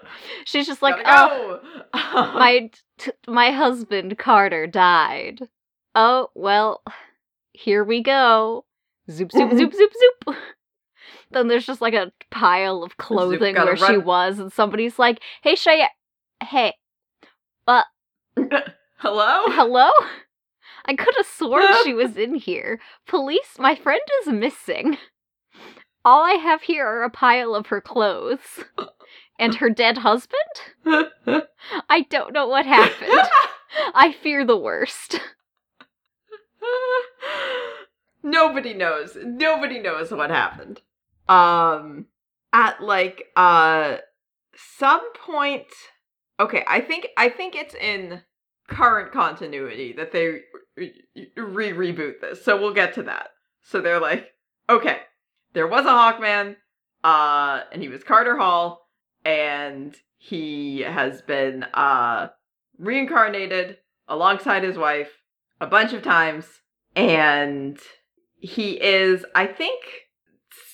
she's 0.46 0.68
just 0.68 0.82
like, 0.82 1.04
Gotta 1.04 1.60
oh, 1.94 2.32
my 2.36 2.70
t- 2.98 3.12
my 3.28 3.52
husband 3.52 4.18
Carter 4.18 4.68
died. 4.68 5.42
Oh 5.96 6.30
well, 6.36 6.82
here 7.54 7.84
we 7.84 8.02
go. 8.04 8.66
Zoop 9.10 9.32
zoop 9.32 9.52
zoop 9.52 9.74
zoop 9.74 9.92
zoop. 10.26 10.36
Then 11.32 11.48
there's 11.48 11.66
just 11.66 11.82
like 11.82 11.94
a 11.94 12.12
pile 12.32 12.84
of 12.84 12.98
clothing 12.98 13.56
where 13.56 13.78
she 13.78 13.98
was, 13.98 14.40
and 14.40 14.52
somebody's 14.52 14.98
like, 15.00 15.20
"Hey 15.42 15.56
Shay, 15.56 15.88
hey, 16.44 16.74
uh, 17.68 17.84
Hello? 18.98 19.44
hello." 19.48 19.90
I 20.86 20.96
could 20.96 21.14
have 21.18 21.26
sworn 21.28 21.64
she 21.84 21.94
was 21.94 22.18
in 22.18 22.36
here. 22.36 22.80
Police, 23.06 23.58
my 23.60 23.76
friend 23.76 24.02
is 24.22 24.34
missing. 24.34 24.98
All 26.04 26.24
I 26.24 26.34
have 26.34 26.64
here 26.64 26.88
are 26.88 27.04
a 27.04 27.10
pile 27.10 27.54
of 27.54 27.68
her 27.68 27.82
clothes 27.82 28.64
and 29.38 29.56
her 29.56 29.70
dead 29.70 30.00
husband. 30.00 30.40
I 31.90 32.02
don't 32.10 32.34
know 32.34 32.48
what 32.48 32.66
happened. 32.66 33.30
I 33.94 34.14
fear 34.14 34.46
the 34.46 34.58
worst. 34.58 35.20
Nobody 38.24 38.74
knows. 38.74 39.18
Nobody 39.24 39.80
knows 39.80 40.12
what 40.12 40.30
happened. 40.30 40.82
Um 41.30 42.08
at 42.52 42.82
like 42.82 43.26
uh 43.36 43.98
some 44.56 45.14
point 45.14 45.68
okay, 46.40 46.64
I 46.68 46.82
think 46.82 47.08
I 47.18 47.30
think 47.30 47.56
it's 47.56 47.76
in 47.76 48.22
current 48.68 49.12
continuity 49.12 49.94
that 49.94 50.12
they 50.12 50.42
re 50.76 51.72
reboot 51.72 52.22
this. 52.22 52.44
So 52.44 52.60
we'll 52.60 52.74
get 52.74 52.94
to 52.96 53.04
that. 53.04 53.30
So 53.64 53.82
they're 53.82 54.00
like, 54.00 54.28
okay, 54.70 55.00
there 55.54 55.68
was 55.68 55.86
a 55.86 55.90
Hawkman, 55.90 56.56
uh, 57.04 57.62
and 57.72 57.82
he 57.82 57.90
was 57.90 58.04
Carter 58.04 58.38
Hall, 58.38 58.88
and 59.26 59.96
he 60.18 60.82
has 60.82 61.22
been 61.22 61.64
uh 61.74 62.30
reincarnated 62.78 63.78
alongside 64.08 64.64
his 64.64 64.78
wife 64.78 65.12
a 65.60 65.68
bunch 65.68 65.94
of 65.94 66.02
times, 66.02 66.46
and 66.96 67.78
he 68.40 68.82
is, 68.82 69.26
I 69.36 69.48
think, 69.48 69.84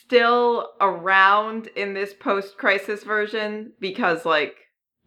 still 0.05 0.69
around 0.81 1.67
in 1.75 1.93
this 1.93 2.13
post 2.13 2.57
crisis 2.57 3.03
version 3.03 3.73
because 3.79 4.25
like 4.25 4.55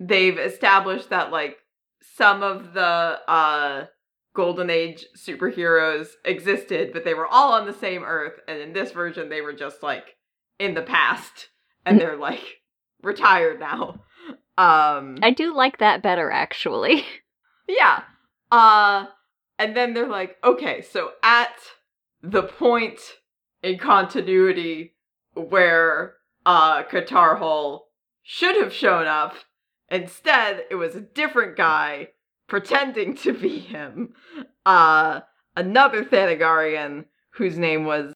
they've 0.01 0.39
established 0.39 1.11
that 1.11 1.31
like 1.31 1.57
some 2.17 2.43
of 2.43 2.73
the 2.75 2.81
uh 3.29 3.85
golden 4.35 4.71
age 4.71 5.05
superheroes 5.17 6.09
existed 6.25 6.93
but 6.93 7.05
they 7.05 7.15
were 7.15 7.27
all 7.27 7.53
on 7.53 7.67
the 7.67 7.73
same 7.73 8.05
earth 8.05 8.41
and 8.47 8.61
in 8.61 8.73
this 8.73 8.93
version 8.93 9.29
they 9.29 9.41
were 9.41 9.53
just 9.53 9.83
like 9.83 10.17
in 10.59 10.75
the 10.75 10.83
past 10.83 11.49
and 11.85 12.01
they're 12.01 12.17
like 12.17 12.59
retired 13.03 13.59
now 13.59 14.01
um 14.59 15.19
I 15.23 15.31
do 15.31 15.55
like 15.55 15.79
that 15.79 16.03
better, 16.03 16.33
actually. 16.33 17.05
yeah. 17.69 18.03
Uh 18.51 19.07
and 19.59 19.77
then 19.77 19.95
they're 19.95 20.09
like, 20.09 20.37
okay, 20.45 20.83
so 20.83 21.13
at 21.23 21.55
the 22.23 22.43
point 22.43 22.99
in 23.63 23.79
continuity 23.79 24.95
where 25.35 26.15
uh 26.47 26.83
Katar 26.85 27.39
Hol 27.39 27.89
should 28.23 28.57
have 28.57 28.73
shown 28.73 29.07
up, 29.07 29.35
instead 29.91 30.65
it 30.71 30.75
was 30.75 30.95
a 30.95 31.01
different 31.01 31.57
guy 31.57 32.09
pretending 32.47 33.15
to 33.17 33.33
be 33.33 33.59
him. 33.59 34.15
Uh 34.65 35.21
another 35.57 36.05
Thanagarian 36.05 37.07
whose 37.35 37.59
name 37.59 37.85
was 37.85 38.13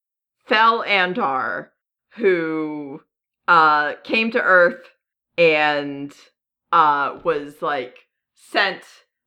Fel 0.47 0.85
Andar, 0.85 1.69
who 2.17 3.01
uh 3.49 3.95
came 4.05 4.31
to 4.31 4.41
Earth 4.41 4.91
and 5.39 6.13
uh 6.71 7.19
was 7.25 7.63
like 7.63 7.97
sent 8.35 8.83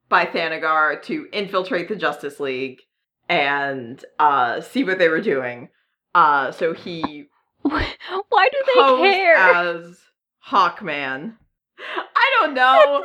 by 0.08 0.26
Thanagar 0.26 1.02
to 1.04 1.28
infiltrate 1.34 1.88
the 1.88 1.96
Justice 1.96 2.40
League 2.40 2.82
and 3.28 4.04
uh 4.20 4.62
see 4.62 4.84
what 4.84 5.00
they 5.00 5.10
were 5.10 5.22
doing. 5.22 5.70
Uh 6.16 6.52
so 6.52 6.74
he 6.74 7.26
Why 7.62 8.50
do 8.52 8.58
they 8.74 8.82
care? 9.10 9.36
as 9.36 10.00
Hawkman. 10.48 11.36
I 11.78 12.32
don't 12.40 12.54
know. 12.54 13.04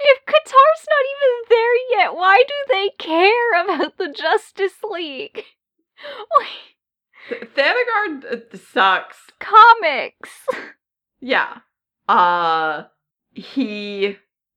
if 0.00 0.26
Katar's 0.26 0.86
not 0.88 1.04
even 1.12 1.48
there 1.48 1.98
yet, 1.98 2.14
why 2.14 2.42
do 2.46 2.54
they 2.68 2.90
care 2.98 3.64
about 3.64 3.96
the 3.98 4.08
Justice 4.12 4.78
League? 4.88 5.44
Why- 6.28 7.36
Thanagar 7.54 8.24
uh, 8.54 8.56
sucks. 8.56 9.18
Comics. 9.40 10.30
Yeah. 11.20 11.58
Uh 12.08 12.84
he 13.34 14.16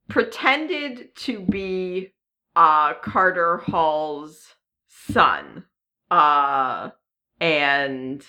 pretended 0.10 1.16
to 1.16 1.40
be 1.40 2.14
uh 2.56 2.94
Carter 2.96 3.58
Hall's 3.66 4.56
son. 4.88 5.66
Uh 6.12 6.92
and 7.43 8.25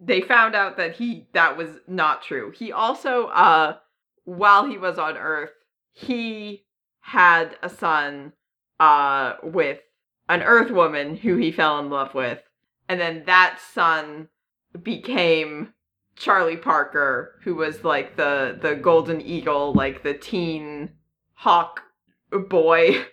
they 0.00 0.20
found 0.20 0.56
out 0.56 0.76
that 0.76 0.96
he 0.96 1.28
that 1.32 1.56
was 1.56 1.70
not 1.86 2.20
true. 2.20 2.50
He 2.50 2.72
also 2.72 3.26
uh 3.28 3.76
while 4.24 4.66
he 4.66 4.76
was 4.76 4.98
on 4.98 5.16
Earth, 5.16 5.52
he 5.92 6.64
had 6.98 7.56
a 7.62 7.70
son 7.70 8.32
uh 8.80 9.34
with 9.44 9.78
an 10.28 10.42
Earth 10.42 10.72
woman 10.72 11.16
who 11.16 11.36
he 11.36 11.52
fell 11.52 11.78
in 11.78 11.90
love 11.90 12.12
with. 12.12 12.40
And 12.88 12.98
then 12.98 13.22
that 13.26 13.60
son 13.72 14.28
became 14.82 15.72
Charley 16.16 16.56
Parker, 16.56 17.38
who 17.44 17.54
was 17.54 17.84
like 17.84 18.16
the 18.16 18.58
the 18.60 18.74
golden 18.74 19.20
eagle, 19.20 19.74
like 19.74 20.02
the 20.02 20.14
teen 20.14 20.90
hawk 21.34 21.82
boy. 22.32 23.06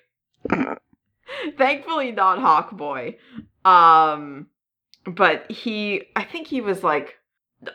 Thankfully 1.57 2.11
not 2.11 2.39
hawk 2.39 2.71
boy. 2.71 3.17
Um 3.63 4.47
but 5.05 5.51
he 5.51 6.03
I 6.15 6.23
think 6.23 6.47
he 6.47 6.61
was 6.61 6.83
like 6.83 7.17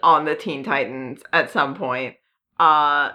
on 0.02 0.24
the 0.24 0.34
Teen 0.34 0.64
Titans 0.64 1.22
at 1.32 1.50
some 1.50 1.74
point. 1.74 2.16
Uh 2.58 3.10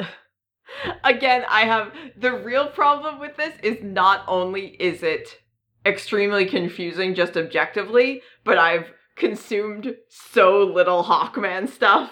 again, 1.03 1.43
I 1.49 1.61
have 1.61 1.91
the 2.17 2.33
real 2.33 2.67
problem 2.67 3.19
with 3.19 3.37
this 3.37 3.53
is 3.61 3.83
not 3.83 4.23
only 4.27 4.67
is 4.79 5.03
it 5.03 5.39
extremely 5.85 6.45
confusing 6.45 7.13
just 7.13 7.35
objectively, 7.35 8.21
but 8.43 8.57
I've 8.57 8.91
consumed 9.15 9.95
so 10.09 10.63
little 10.63 11.03
Hawkman 11.03 11.69
stuff 11.69 12.11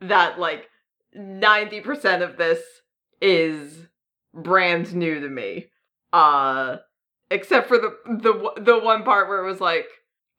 that 0.00 0.38
like 0.38 0.68
90% 1.16 2.22
of 2.22 2.36
this 2.36 2.60
is 3.20 3.86
brand 4.34 4.94
new 4.94 5.20
to 5.20 5.28
me. 5.28 5.66
Uh 6.12 6.76
except 7.30 7.66
for 7.66 7.78
the 7.78 7.96
the 8.06 8.60
the 8.60 8.78
one 8.78 9.02
part 9.04 9.28
where 9.28 9.42
it 9.42 9.50
was 9.50 9.60
like 9.60 9.86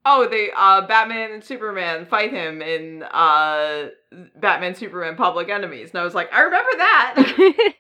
oh 0.06 0.28
they 0.28 0.50
uh 0.56 0.82
Batman 0.82 1.32
and 1.32 1.44
Superman 1.44 2.06
fight 2.06 2.32
him 2.32 2.62
in 2.62 3.04
uh 3.04 3.89
Batman 4.36 4.76
Superman 4.76 5.16
Public 5.16 5.50
Enemies 5.50 5.92
and 5.92 6.00
I 6.00 6.04
was 6.04 6.16
like 6.16 6.32
I 6.34 6.42
remember 6.42 6.72
that. 6.78 7.74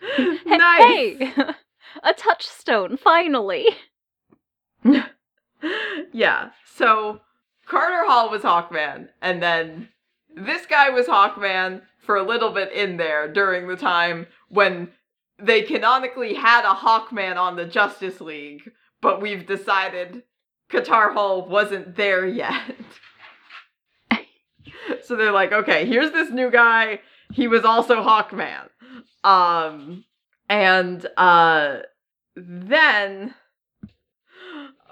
nice. 0.46 0.82
Hey, 0.82 1.32
a 2.02 2.12
touchstone 2.14 2.96
finally. 2.96 3.66
yeah. 6.12 6.50
So 6.74 7.20
Carter 7.66 8.06
Hall 8.06 8.30
was 8.30 8.42
Hawkman, 8.42 9.08
and 9.20 9.42
then 9.42 9.88
this 10.34 10.66
guy 10.66 10.90
was 10.90 11.06
Hawkman 11.06 11.82
for 11.98 12.16
a 12.16 12.22
little 12.22 12.50
bit 12.50 12.72
in 12.72 12.96
there 12.96 13.30
during 13.30 13.68
the 13.68 13.76
time 13.76 14.26
when 14.48 14.88
they 15.38 15.62
canonically 15.62 16.34
had 16.34 16.64
a 16.64 16.74
Hawkman 16.74 17.36
on 17.36 17.56
the 17.56 17.66
Justice 17.66 18.20
League, 18.20 18.70
but 19.00 19.20
we've 19.20 19.46
decided 19.46 20.22
Katar 20.70 21.12
Hol 21.14 21.46
wasn't 21.48 21.96
there 21.96 22.26
yet. 22.26 22.74
so 25.04 25.16
they're 25.16 25.32
like, 25.32 25.52
okay, 25.52 25.86
here's 25.86 26.12
this 26.12 26.30
new 26.30 26.50
guy. 26.50 27.00
He 27.32 27.48
was 27.48 27.64
also 27.64 28.02
Hawkman. 28.02 28.68
Um 29.24 30.04
and 30.48 31.06
uh 31.16 31.78
then 32.36 33.34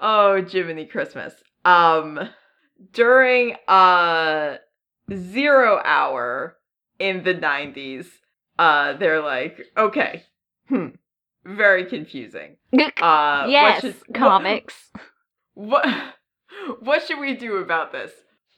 oh 0.01 0.43
Jiminy 0.43 0.85
Christmas. 0.85 1.33
Um 1.65 2.29
during 2.93 3.55
uh 3.67 4.57
zero 5.13 5.81
hour 5.83 6.57
in 6.99 7.23
the 7.23 7.33
90s, 7.35 8.07
uh 8.59 8.93
they're 8.93 9.21
like, 9.21 9.61
okay, 9.77 10.23
hmm, 10.67 10.87
very 11.45 11.85
confusing. 11.85 12.57
Uh 13.01 13.45
yes, 13.47 13.85
comics. 14.13 14.75
What, 14.91 15.03
what 15.57 15.87
what 16.79 17.05
should 17.05 17.19
we 17.19 17.33
do 17.33 17.57
about 17.57 17.91
this? 17.91 18.11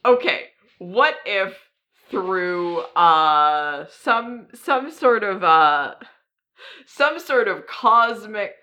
Okay, 0.05 0.47
what 0.79 1.15
if 1.25 1.57
through 2.09 2.79
uh 2.95 3.85
some 3.89 4.47
some 4.53 4.91
sort 4.91 5.23
of 5.23 5.43
uh 5.43 5.95
some 6.85 7.19
sort 7.19 7.47
of 7.47 7.67
cosmic 7.67 8.53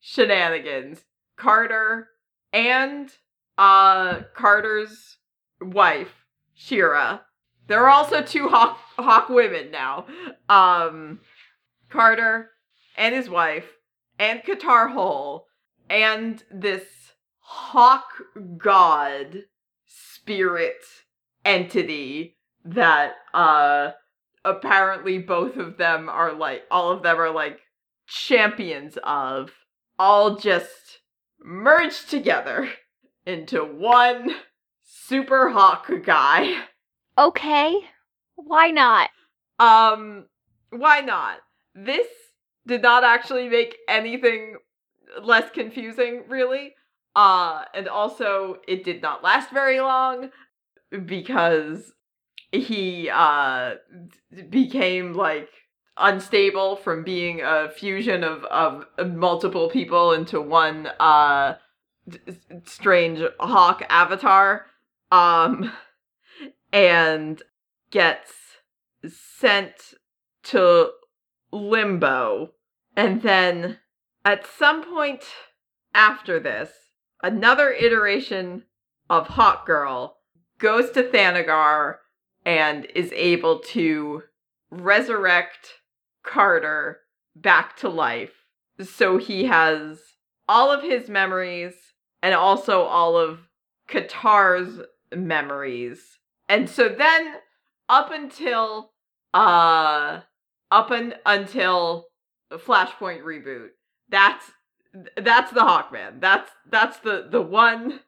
shenanigans, 0.00 1.04
Carter 1.36 2.08
and 2.52 3.10
uh 3.56 4.22
Carter's 4.34 5.18
wife, 5.60 6.24
Shiera. 6.58 7.20
There 7.68 7.84
are 7.84 7.90
also 7.90 8.22
two 8.22 8.48
hawk 8.48 8.78
hawk 8.96 9.28
women 9.28 9.70
now. 9.70 10.06
Um 10.48 11.20
Carter 11.90 12.50
and 12.96 13.14
his 13.14 13.30
wife 13.30 13.66
and 14.18 14.42
Katar 14.42 14.92
Hol 14.92 15.46
and 15.88 16.42
this 16.50 16.84
hawk 17.50 18.08
god 18.58 19.44
spirit 19.86 20.84
entity 21.44 22.36
that 22.64 23.14
uh 23.32 23.90
apparently 24.44 25.18
both 25.18 25.56
of 25.56 25.78
them 25.78 26.08
are 26.08 26.32
like 26.32 26.62
all 26.70 26.90
of 26.90 27.02
them 27.02 27.18
are 27.18 27.30
like 27.30 27.60
champions 28.06 28.98
of 29.02 29.50
all 29.98 30.36
just 30.36 31.00
merged 31.40 32.10
together 32.10 32.68
into 33.26 33.64
one 33.64 34.34
super 34.82 35.50
hawk 35.50 35.90
guy. 36.04 36.64
Okay, 37.16 37.78
why 38.36 38.70
not? 38.70 39.10
Um, 39.58 40.26
why 40.70 41.00
not? 41.00 41.38
This 41.74 42.06
did 42.66 42.82
not 42.82 43.04
actually 43.04 43.48
make 43.48 43.76
anything 43.88 44.56
less 45.22 45.50
confusing, 45.50 46.24
really. 46.28 46.74
Uh, 47.18 47.64
and 47.74 47.88
also 47.88 48.58
it 48.68 48.84
did 48.84 49.02
not 49.02 49.24
last 49.24 49.50
very 49.50 49.80
long 49.80 50.30
because 51.04 51.92
he 52.52 53.10
uh 53.12 53.74
became 54.48 55.14
like 55.14 55.48
unstable 55.96 56.76
from 56.76 57.02
being 57.02 57.40
a 57.40 57.68
fusion 57.70 58.22
of 58.22 58.44
of 58.44 58.86
multiple 59.16 59.68
people 59.68 60.12
into 60.12 60.40
one 60.40 60.86
uh 61.00 61.56
d- 62.08 62.20
strange 62.64 63.20
hawk 63.40 63.82
avatar 63.90 64.66
um 65.10 65.72
and 66.72 67.42
gets 67.90 68.32
sent 69.08 69.94
to 70.44 70.90
limbo. 71.50 72.52
And 72.96 73.22
then 73.22 73.78
at 74.24 74.46
some 74.46 74.84
point 74.84 75.24
after 75.92 76.38
this 76.38 76.70
another 77.22 77.70
iteration 77.72 78.64
of 79.10 79.26
hawk 79.28 79.66
girl 79.66 80.18
goes 80.58 80.90
to 80.90 81.02
thanagar 81.02 81.96
and 82.44 82.86
is 82.94 83.12
able 83.12 83.60
to 83.60 84.22
resurrect 84.70 85.74
Carter 86.24 87.00
back 87.34 87.76
to 87.78 87.88
life. 87.88 88.44
So 88.82 89.18
he 89.18 89.44
has 89.44 89.98
all 90.48 90.70
of 90.70 90.82
his 90.82 91.08
memories 91.08 91.74
and 92.22 92.34
also 92.34 92.82
all 92.82 93.16
of 93.16 93.40
Katar's 93.88 94.80
memories. 95.14 96.18
And 96.48 96.68
so 96.68 96.88
then 96.88 97.34
up 97.88 98.10
until 98.12 98.92
uh 99.34 100.20
up 100.70 100.90
un- 100.90 101.14
until 101.24 102.06
Flashpoint 102.52 103.22
reboot, 103.22 103.68
that's 104.08 104.52
that's 105.16 105.52
the 105.52 105.60
Hawkman. 105.60 106.20
That's 106.20 106.50
that's 106.70 106.98
the 106.98 107.26
the 107.30 107.42
one 107.42 108.00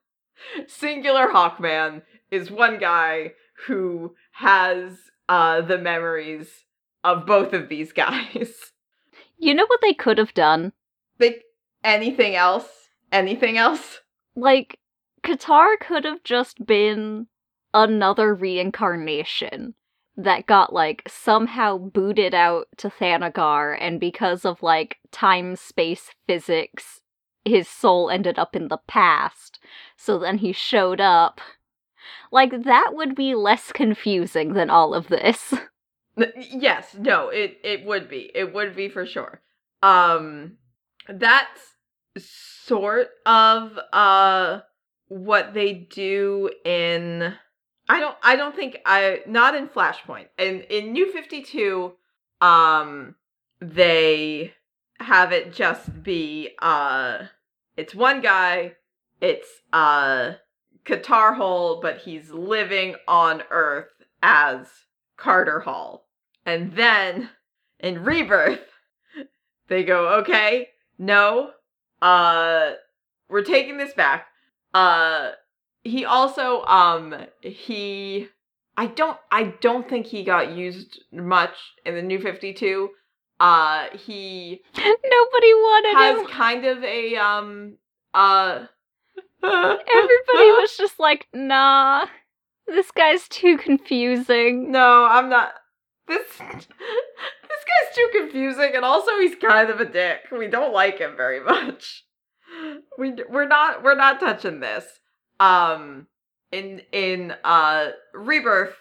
singular 0.67 1.29
Hawkman 1.29 2.03
is 2.31 2.51
one 2.51 2.79
guy 2.79 3.33
who 3.67 4.15
has 4.33 4.93
uh 5.29 5.61
the 5.61 5.79
memories 5.79 6.65
of 7.05 7.27
both 7.27 7.53
of 7.53 7.69
these 7.69 7.93
guys. 8.05 8.73
You 9.39 9.55
know 9.55 9.67
what 9.67 9.81
they 9.83 9.95
could 9.95 10.19
have 10.19 10.35
done? 10.35 10.73
Like 11.19 11.45
anything 11.83 12.35
else? 12.35 12.69
Anything 13.13 13.59
else? 13.59 14.01
Like, 14.37 14.79
Katar 15.25 15.79
could 15.81 16.05
have 16.05 16.23
just 16.23 16.65
been 16.65 17.27
another 17.75 18.35
reincarnation 18.35 19.75
that 20.25 20.47
got, 20.47 20.73
like, 20.73 21.03
somehow 21.09 21.79
booted 21.79 22.35
out 22.35 22.69
to 22.79 22.89
Thanagar, 22.91 23.77
and 23.81 24.01
because 24.01 24.45
of, 24.45 24.63
like, 24.63 24.99
time 25.13 25.57
space 25.57 26.11
physics, 26.27 27.01
his 27.45 27.69
soul 27.69 28.11
ended 28.11 28.39
up 28.39 28.55
in 28.57 28.69
the 28.69 28.79
past. 28.87 29.59
So 29.97 30.19
then 30.19 30.39
he 30.39 30.53
showed 30.53 31.01
up. 31.01 31.41
Like, 32.33 32.65
that 32.65 32.91
would 32.95 33.15
be 33.15 33.35
less 33.35 33.73
confusing 33.73 34.55
than 34.55 34.71
all 34.71 34.95
of 34.95 35.09
this. 35.09 35.55
Yes, 36.37 36.95
no, 36.99 37.29
it 37.29 37.59
it 37.65 37.85
would 37.87 38.09
be. 38.09 38.31
It 38.35 38.53
would 38.53 38.77
be 38.77 38.89
for 38.89 39.07
sure. 39.07 39.41
Um 39.83 40.59
that's 41.09 41.77
sort 42.19 43.09
of 43.25 43.79
uh 43.93 44.61
what 45.09 45.55
they 45.55 45.73
do 45.73 46.51
in 46.65 47.35
I 47.91 47.99
don't 47.99 48.17
I 48.23 48.37
don't 48.37 48.55
think 48.55 48.79
I 48.87 49.21
not 49.27 49.57
in 49.57 49.67
Flashpoint. 49.67 50.27
In 50.39 50.61
in 50.63 50.93
New 50.93 51.13
52 51.13 51.93
um 52.41 53.17
they 53.61 54.55
have 55.01 55.33
it 55.33 55.53
just 55.53 56.03
be 56.03 56.51
uh 56.61 57.19
it's 57.77 57.93
one 57.95 58.21
guy, 58.21 58.77
it's 59.21 59.49
uh 59.73 60.35
Katar 60.85 61.37
Hol, 61.37 61.81
but 61.81 61.99
he's 61.99 62.31
living 62.31 62.95
on 63.09 63.43
Earth 63.51 63.91
as 64.23 64.69
Carter 65.17 65.61
Hall. 65.61 66.07
And 66.47 66.73
then 66.73 67.31
in 67.81 68.05
Rebirth, 68.05 68.61
they 69.69 69.83
go, 69.83 70.21
okay, 70.21 70.69
no, 70.97 71.51
uh, 72.01 72.73
we're 73.29 73.45
taking 73.45 73.77
this 73.77 73.93
back. 73.93 74.29
Uh, 74.73 75.31
he 75.83 76.05
also, 76.05 76.63
um, 76.65 77.15
he, 77.41 78.29
I 78.77 78.87
don't, 78.87 79.17
I 79.31 79.55
don't 79.61 79.89
think 79.89 80.07
he 80.07 80.25
got 80.25 80.53
used 80.53 81.01
much 81.13 81.55
in 81.85 81.95
the 81.95 82.03
New 82.03 82.21
52. 82.21 82.91
Uh, 83.39 83.87
he 83.95 84.61
Nobody 84.77 85.55
wanted 85.55 85.97
has 85.97 86.21
him. 86.21 86.27
kind 86.27 86.65
of 86.67 86.85
a, 86.85 87.17
um, 87.17 87.77
uh, 88.13 88.67
Everybody 89.43 89.81
was 90.61 90.77
just 90.77 90.99
like, 91.01 91.27
nah, 91.33 92.07
this 92.67 92.91
guy's 92.91 93.27
too 93.29 93.57
confusing. 93.57 94.71
No, 94.71 95.07
I'm 95.09 95.31
not. 95.31 95.53
This 96.07 96.27
this 96.39 96.39
guy's 96.39 97.95
too 97.95 98.09
confusing, 98.13 98.73
and 98.75 98.85
also 98.85 99.13
he's 99.21 99.37
kind 99.37 99.71
of 99.71 99.81
a 99.81 99.85
dick. 99.85 100.21
We 100.31 100.49
don't 100.49 100.75
like 100.75 100.99
him 100.99 101.15
very 101.17 101.43
much. 101.43 102.05
we 102.99 103.15
we're 103.31 103.47
not 103.47 103.83
we're 103.83 103.95
not 103.95 104.21
touching 104.21 104.61
this. 104.61 104.85
Um 105.41 106.07
in 106.53 106.83
in 106.93 107.35
uh 107.45 107.91
Rebirth 108.15 108.77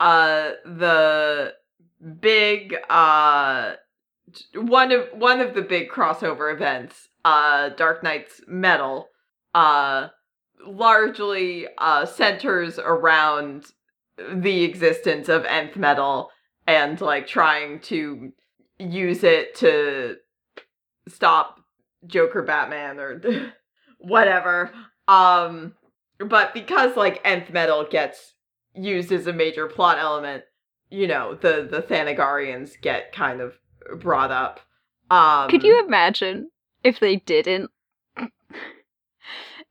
uh 0.00 0.52
the 0.64 1.54
big 2.20 2.76
uh 2.88 3.74
one 4.54 4.92
of 4.92 5.08
one 5.12 5.40
of 5.40 5.54
the 5.54 5.62
big 5.62 5.88
crossover 5.90 6.52
events 6.52 7.08
uh 7.24 7.70
Dark 7.70 8.02
Nights 8.02 8.40
Metal 8.46 9.08
uh 9.54 10.08
largely 10.66 11.66
uh 11.78 12.06
centers 12.06 12.78
around 12.78 13.66
the 14.32 14.62
existence 14.62 15.28
of 15.28 15.44
nth 15.44 15.76
metal 15.76 16.30
and 16.66 17.00
like 17.00 17.26
trying 17.26 17.80
to 17.80 18.32
use 18.78 19.24
it 19.24 19.54
to 19.56 20.16
stop 21.08 21.60
Joker 22.06 22.42
Batman 22.42 22.98
or 22.98 23.20
whatever. 23.98 24.70
Um 25.08 25.74
but 26.18 26.54
because 26.54 26.96
like 26.96 27.20
nth 27.24 27.50
metal 27.50 27.86
gets 27.90 28.34
used 28.74 29.12
as 29.12 29.26
a 29.26 29.32
major 29.32 29.66
plot 29.66 29.98
element, 29.98 30.44
you 30.90 31.06
know, 31.06 31.34
the 31.34 31.66
the 31.70 31.82
Thanagarians 31.82 32.80
get 32.80 33.12
kind 33.12 33.40
of 33.40 33.54
brought 33.98 34.30
up. 34.30 34.60
Um 35.10 35.48
Could 35.50 35.62
you 35.64 35.84
imagine 35.86 36.50
if 36.82 37.00
they 37.00 37.16
didn't? 37.16 37.70
if, 38.16 38.28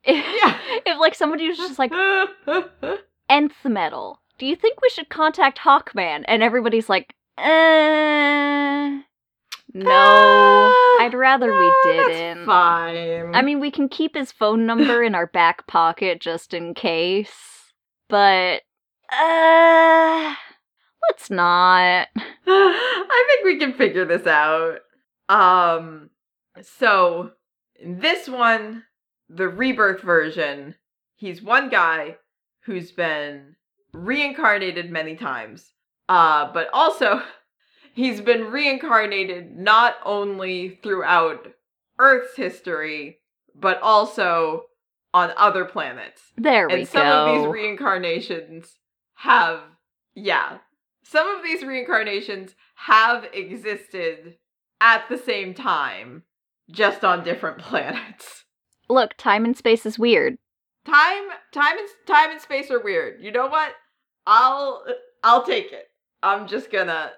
Yeah. 0.06 0.58
if 0.86 1.00
like 1.00 1.16
somebody 1.16 1.48
was 1.48 1.58
just 1.58 1.80
like 1.80 1.92
nth 3.30 3.66
metal, 3.66 4.20
do 4.38 4.46
you 4.46 4.56
think 4.56 4.82
we 4.82 4.90
should 4.90 5.10
contact 5.10 5.60
Hawkman? 5.60 6.24
And 6.28 6.44
everybody's 6.44 6.90
like, 6.90 7.14
uh, 7.38 9.00
no, 9.74 9.90
Ah, 9.92 10.98
I'd 11.04 11.14
rather 11.14 11.52
we 11.52 11.60
no, 11.68 11.74
that's 11.86 12.08
didn't. 12.10 12.46
fine. 12.46 13.34
I 13.36 13.42
mean, 13.42 13.60
we 13.60 13.72
can 13.72 13.90
keep 13.90 14.16
his 14.16 14.32
phone 14.32 14.66
number 14.66 15.04
in 15.04 15.16
our 15.16 15.28
back 15.28 15.66
pocket 15.68 16.22
just 16.22 16.54
in 16.54 16.74
case, 16.74 17.32
but 18.10 18.62
uh, 19.12 20.36
let's 21.10 21.30
not. 21.30 22.08
I 22.48 23.26
think 23.28 23.46
we 23.46 23.58
can 23.60 23.74
figure 23.74 24.06
this 24.06 24.28
out. 24.28 24.80
Um, 25.30 26.10
so 26.62 27.32
this 27.84 28.28
one, 28.30 28.84
the 29.30 29.48
rebirth 29.48 30.02
version, 30.02 30.76
he's 31.16 31.42
one 31.42 31.70
guy 31.70 32.18
who's 32.66 32.92
been 32.92 33.56
reincarnated 33.94 34.90
many 34.92 35.16
times. 35.16 35.74
Uh, 36.10 36.52
but 36.54 36.70
also 36.74 37.22
he's 37.94 38.20
been 38.22 38.52
reincarnated 38.52 39.58
not 39.58 39.96
only 40.06 40.80
throughout 40.84 41.48
Earth's 42.00 42.36
history, 42.36 43.20
but 43.56 43.80
also 43.82 44.66
on 45.14 45.32
other 45.38 45.64
planets. 45.64 46.22
There 46.38 46.68
we 46.68 46.74
and 46.74 46.88
some 46.88 47.04
go. 47.04 47.26
of 47.36 47.42
these 47.44 47.52
reincarnations 47.52 48.80
have 49.16 49.62
yeah 50.16 50.58
some 51.04 51.28
of 51.36 51.44
these 51.44 51.64
reincarnations 51.64 52.56
have 52.76 53.26
existed 53.34 54.38
at 54.82 55.08
the 55.08 55.18
same 55.18 55.54
time 55.54 56.24
just 56.70 57.04
on 57.06 57.24
different 57.24 57.58
planets 57.60 58.44
Look, 58.90 59.16
time 59.18 59.46
and 59.46 59.56
space 59.56 59.86
is 59.86 59.98
weird. 59.98 60.38
time 60.86 61.24
time 61.54 61.78
and 61.78 61.88
time 62.06 62.32
and 62.32 62.42
space 62.42 62.70
are 62.70 62.82
weird 62.84 63.22
you 63.22 63.32
know 63.32 63.48
what 63.48 63.74
i'll 64.28 64.84
i'll 65.24 65.44
take 65.44 65.72
it 65.72 65.88
i'm 66.22 66.48
just 66.48 66.72
gonna 66.72 67.12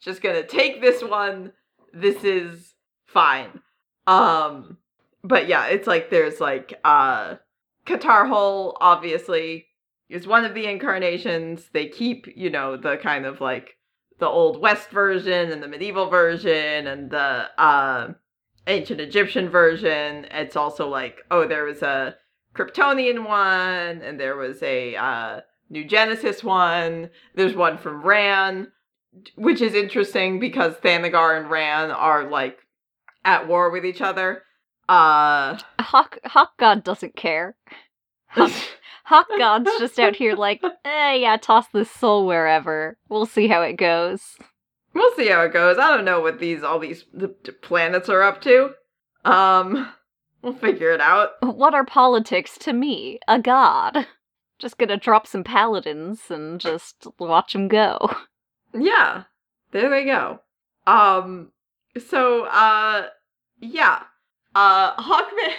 just 0.00 0.22
gonna 0.22 0.46
take 0.46 0.80
this 0.80 1.02
one. 1.02 1.52
This 1.92 2.24
is 2.24 2.74
fine. 3.06 3.60
Um 4.06 4.78
but 5.22 5.48
yeah 5.48 5.66
it's 5.66 5.86
like 5.86 6.10
there's 6.10 6.40
like 6.40 6.78
uh 6.84 7.36
Katar 7.86 8.28
Hol 8.28 8.76
obviously 8.80 9.66
is 10.08 10.26
one 10.26 10.44
of 10.44 10.54
the 10.54 10.66
incarnations. 10.66 11.68
They 11.72 11.86
keep 11.86 12.26
you 12.34 12.50
know 12.50 12.76
the 12.76 12.96
kind 12.96 13.26
of 13.26 13.40
like 13.40 13.76
the 14.18 14.28
old 14.28 14.60
west 14.60 14.90
version 14.90 15.50
and 15.50 15.62
the 15.62 15.68
medieval 15.68 16.08
version 16.08 16.86
and 16.86 17.10
the 17.10 17.48
uh 17.58 18.12
ancient 18.66 19.00
egyptian 19.00 19.48
version. 19.48 20.26
It's 20.30 20.56
also 20.56 20.88
like 20.88 21.22
oh 21.30 21.46
there 21.46 21.64
was 21.64 21.82
a 21.82 22.16
kryptonian 22.54 23.26
one 23.26 24.02
and 24.02 24.18
there 24.18 24.36
was 24.36 24.62
a 24.62 24.96
uh 24.96 25.40
new 25.68 25.84
genesis 25.84 26.42
one. 26.42 27.10
There's 27.34 27.54
one 27.54 27.78
from 27.78 28.02
Rann 28.02 28.72
which 29.34 29.60
is 29.60 29.74
interesting 29.74 30.38
because 30.38 30.74
thanagar 30.76 31.38
and 31.38 31.50
Rann 31.50 31.90
are 31.90 32.28
like 32.28 32.58
at 33.24 33.48
war 33.48 33.70
with 33.70 33.84
each 33.84 34.00
other 34.00 34.42
uh 34.90 35.56
Hawk 35.78 36.18
Hawk 36.24 36.56
God 36.58 36.82
doesn't 36.82 37.14
care. 37.14 37.54
Hawk, 38.26 38.50
Hawk 39.04 39.28
God's 39.38 39.70
just 39.78 40.00
out 40.00 40.16
here 40.16 40.34
like, 40.34 40.62
eh, 40.84 41.14
yeah, 41.14 41.36
toss 41.36 41.66
this 41.72 41.90
soul 41.90 42.26
wherever. 42.26 42.98
We'll 43.08 43.26
see 43.26 43.46
how 43.46 43.62
it 43.62 43.74
goes. 43.74 44.36
We'll 44.92 45.14
see 45.14 45.28
how 45.28 45.42
it 45.42 45.52
goes. 45.52 45.78
I 45.78 45.90
don't 45.90 46.04
know 46.04 46.20
what 46.20 46.40
these 46.40 46.64
all 46.64 46.80
these 46.80 47.04
the, 47.14 47.32
the 47.44 47.52
planets 47.52 48.08
are 48.08 48.22
up 48.22 48.40
to. 48.42 48.70
Um, 49.24 49.92
we'll 50.42 50.54
figure 50.54 50.90
it 50.90 51.00
out. 51.00 51.30
What 51.40 51.72
are 51.72 51.84
politics 51.84 52.58
to 52.58 52.72
me? 52.72 53.20
A 53.28 53.38
god. 53.38 54.08
Just 54.58 54.76
gonna 54.76 54.96
drop 54.96 55.24
some 55.26 55.44
paladins 55.44 56.22
and 56.30 56.60
just 56.60 57.06
watch 57.20 57.52
them 57.52 57.68
go. 57.68 58.10
Yeah, 58.74 59.24
there 59.72 59.90
they 59.90 60.04
go. 60.04 60.40
Um, 60.86 61.50
so 62.08 62.44
uh, 62.44 63.06
yeah, 63.60 64.02
uh, 64.54 64.96
Hawkman, 65.02 65.52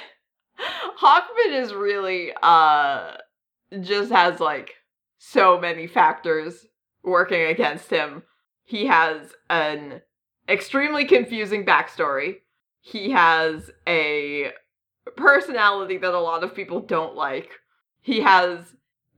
Hawkman 1.00 1.62
is 1.62 1.74
really 1.74 2.32
uh 2.42 3.14
just 3.82 4.12
has 4.12 4.40
like 4.40 4.76
so 5.18 5.60
many 5.60 5.88
factors 5.88 6.66
working 7.04 7.42
against 7.44 7.90
him. 7.90 8.24
He 8.64 8.86
has 8.88 9.34
an 9.50 10.02
extremely 10.50 11.06
confusing 11.06 11.66
backstory. 11.66 12.38
He 12.82 13.12
has 13.12 13.70
a 13.88 14.52
personality 15.16 15.98
that 15.98 16.14
a 16.14 16.20
lot 16.20 16.44
of 16.44 16.56
people 16.56 16.82
don't 16.82 17.16
like. 17.16 17.52
He 18.02 18.22
has 18.22 18.60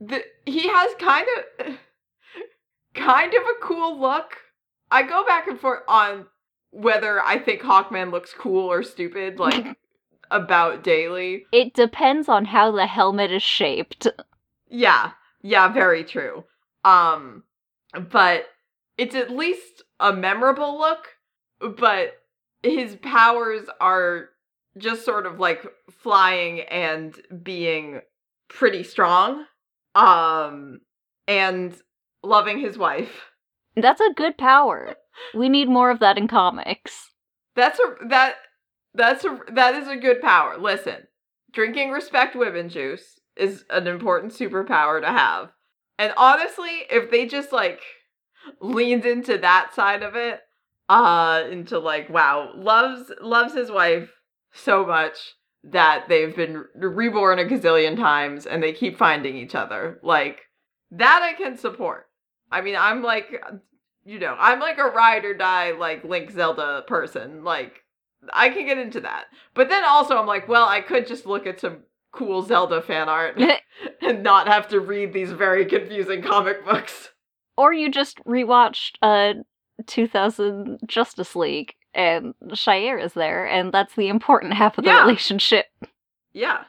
the 0.00 0.22
he 0.44 0.68
has 0.68 0.92
kind 0.98 1.26
of 1.58 1.66
kind 2.94 3.34
of 3.34 3.42
a 3.42 3.66
cool 3.66 4.00
look. 4.00 4.36
I 4.90 5.02
go 5.02 5.24
back 5.24 5.46
and 5.46 5.58
forth 5.58 5.82
on 5.88 6.26
whether 6.70 7.22
I 7.22 7.38
think 7.38 7.62
Hawkman 7.62 8.10
looks 8.10 8.32
cool 8.32 8.70
or 8.70 8.82
stupid, 8.82 9.38
like 9.38 9.76
about 10.30 10.82
daily. 10.82 11.46
It 11.52 11.74
depends 11.74 12.28
on 12.28 12.46
how 12.46 12.72
the 12.72 12.86
helmet 12.86 13.30
is 13.30 13.42
shaped. 13.42 14.08
Yeah, 14.68 15.12
yeah, 15.42 15.68
very 15.68 16.04
true. 16.04 16.44
Um, 16.84 17.44
but 18.10 18.46
it's 18.98 19.14
at 19.14 19.30
least 19.30 19.82
a 20.00 20.12
memorable 20.12 20.78
look, 20.78 21.08
but 21.78 22.14
his 22.62 22.96
powers 22.96 23.66
are 23.80 24.30
just 24.76 25.04
sort 25.04 25.26
of 25.26 25.38
like 25.38 25.64
flying 25.90 26.60
and 26.62 27.14
being 27.42 28.00
pretty 28.48 28.82
strong. 28.82 29.44
Um, 29.94 30.80
and 31.28 31.74
loving 32.24 32.58
his 32.60 32.78
wife. 32.78 33.30
That's 33.76 34.00
a 34.00 34.14
good 34.14 34.38
power. 34.38 34.96
We 35.34 35.48
need 35.48 35.68
more 35.68 35.90
of 35.90 36.00
that 36.00 36.18
in 36.18 36.28
comics. 36.28 37.10
That's 37.56 37.78
a 37.78 38.06
that 38.08 38.36
that's 38.94 39.24
a 39.24 39.38
that 39.52 39.74
is 39.74 39.88
a 39.88 39.96
good 39.96 40.20
power. 40.20 40.56
Listen, 40.58 41.06
drinking 41.52 41.90
respect 41.90 42.36
women 42.36 42.68
juice 42.68 43.20
is 43.36 43.64
an 43.70 43.86
important 43.86 44.32
superpower 44.32 45.00
to 45.00 45.08
have. 45.08 45.50
And 45.98 46.12
honestly, 46.16 46.82
if 46.90 47.10
they 47.10 47.26
just 47.26 47.52
like 47.52 47.80
leaned 48.60 49.04
into 49.04 49.38
that 49.38 49.74
side 49.74 50.02
of 50.02 50.14
it, 50.16 50.40
uh 50.88 51.44
into 51.50 51.78
like 51.78 52.10
wow, 52.10 52.52
loves 52.54 53.10
loves 53.20 53.54
his 53.54 53.70
wife 53.70 54.10
so 54.52 54.86
much 54.86 55.34
that 55.64 56.04
they've 56.08 56.36
been 56.36 56.64
reborn 56.74 57.38
a 57.38 57.44
gazillion 57.44 57.96
times 57.96 58.46
and 58.46 58.62
they 58.62 58.72
keep 58.72 58.98
finding 58.98 59.36
each 59.36 59.54
other. 59.54 59.98
Like 60.02 60.42
that 60.90 61.22
I 61.22 61.32
can 61.32 61.56
support. 61.56 62.06
I 62.54 62.60
mean, 62.62 62.76
I'm 62.76 63.02
like 63.02 63.42
you 64.06 64.18
know, 64.18 64.36
I'm 64.38 64.60
like 64.60 64.78
a 64.78 64.84
ride 64.84 65.24
or 65.24 65.34
die 65.34 65.72
like 65.72 66.04
Link 66.04 66.30
Zelda 66.30 66.84
person. 66.86 67.42
Like 67.44 67.82
I 68.32 68.48
can 68.50 68.66
get 68.66 68.78
into 68.78 69.00
that. 69.00 69.24
But 69.54 69.68
then 69.68 69.84
also 69.84 70.16
I'm 70.16 70.26
like, 70.26 70.46
well, 70.48 70.66
I 70.68 70.80
could 70.80 71.06
just 71.06 71.26
look 71.26 71.46
at 71.46 71.60
some 71.60 71.78
cool 72.12 72.42
Zelda 72.42 72.80
fan 72.82 73.08
art 73.08 73.40
and 74.02 74.22
not 74.22 74.46
have 74.46 74.68
to 74.68 74.80
read 74.80 75.12
these 75.12 75.32
very 75.32 75.64
confusing 75.66 76.22
comic 76.22 76.64
books. 76.64 77.10
or 77.56 77.72
you 77.72 77.90
just 77.90 78.18
rewatched 78.24 78.96
uh 79.02 79.34
2000 79.86 80.78
Justice 80.86 81.34
League 81.34 81.74
and 81.94 82.34
Shayera 82.50 83.02
is 83.04 83.14
there 83.14 83.46
and 83.46 83.72
that's 83.72 83.94
the 83.96 84.08
important 84.08 84.54
half 84.54 84.78
of 84.78 84.84
the 84.84 84.90
Yeah. 84.90 85.02
relationship. 85.02 85.66
Yeah. 86.32 86.64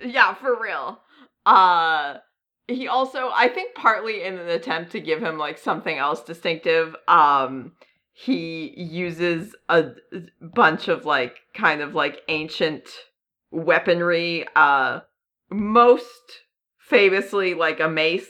Yeah, 0.00 0.34
for 0.34 0.60
real. 0.60 1.00
Uh 1.46 2.16
he 2.68 2.86
also 2.86 3.30
I 3.34 3.48
think 3.48 3.74
partly 3.74 4.22
in 4.22 4.38
an 4.38 4.48
attempt 4.48 4.92
to 4.92 5.00
give 5.00 5.22
him 5.22 5.38
like 5.38 5.58
something 5.58 5.96
else 5.98 6.22
distinctive, 6.22 6.94
um 7.08 7.72
he 8.12 8.74
uses 8.76 9.54
a 9.68 9.90
bunch 10.40 10.88
of 10.88 11.04
like 11.04 11.36
kind 11.54 11.80
of 11.80 11.94
like 11.94 12.20
ancient 12.26 12.88
weaponry. 13.52 14.44
Uh, 14.56 15.00
most 15.50 16.42
famously 16.80 17.54
like 17.54 17.78
a 17.78 17.88
mace, 17.88 18.28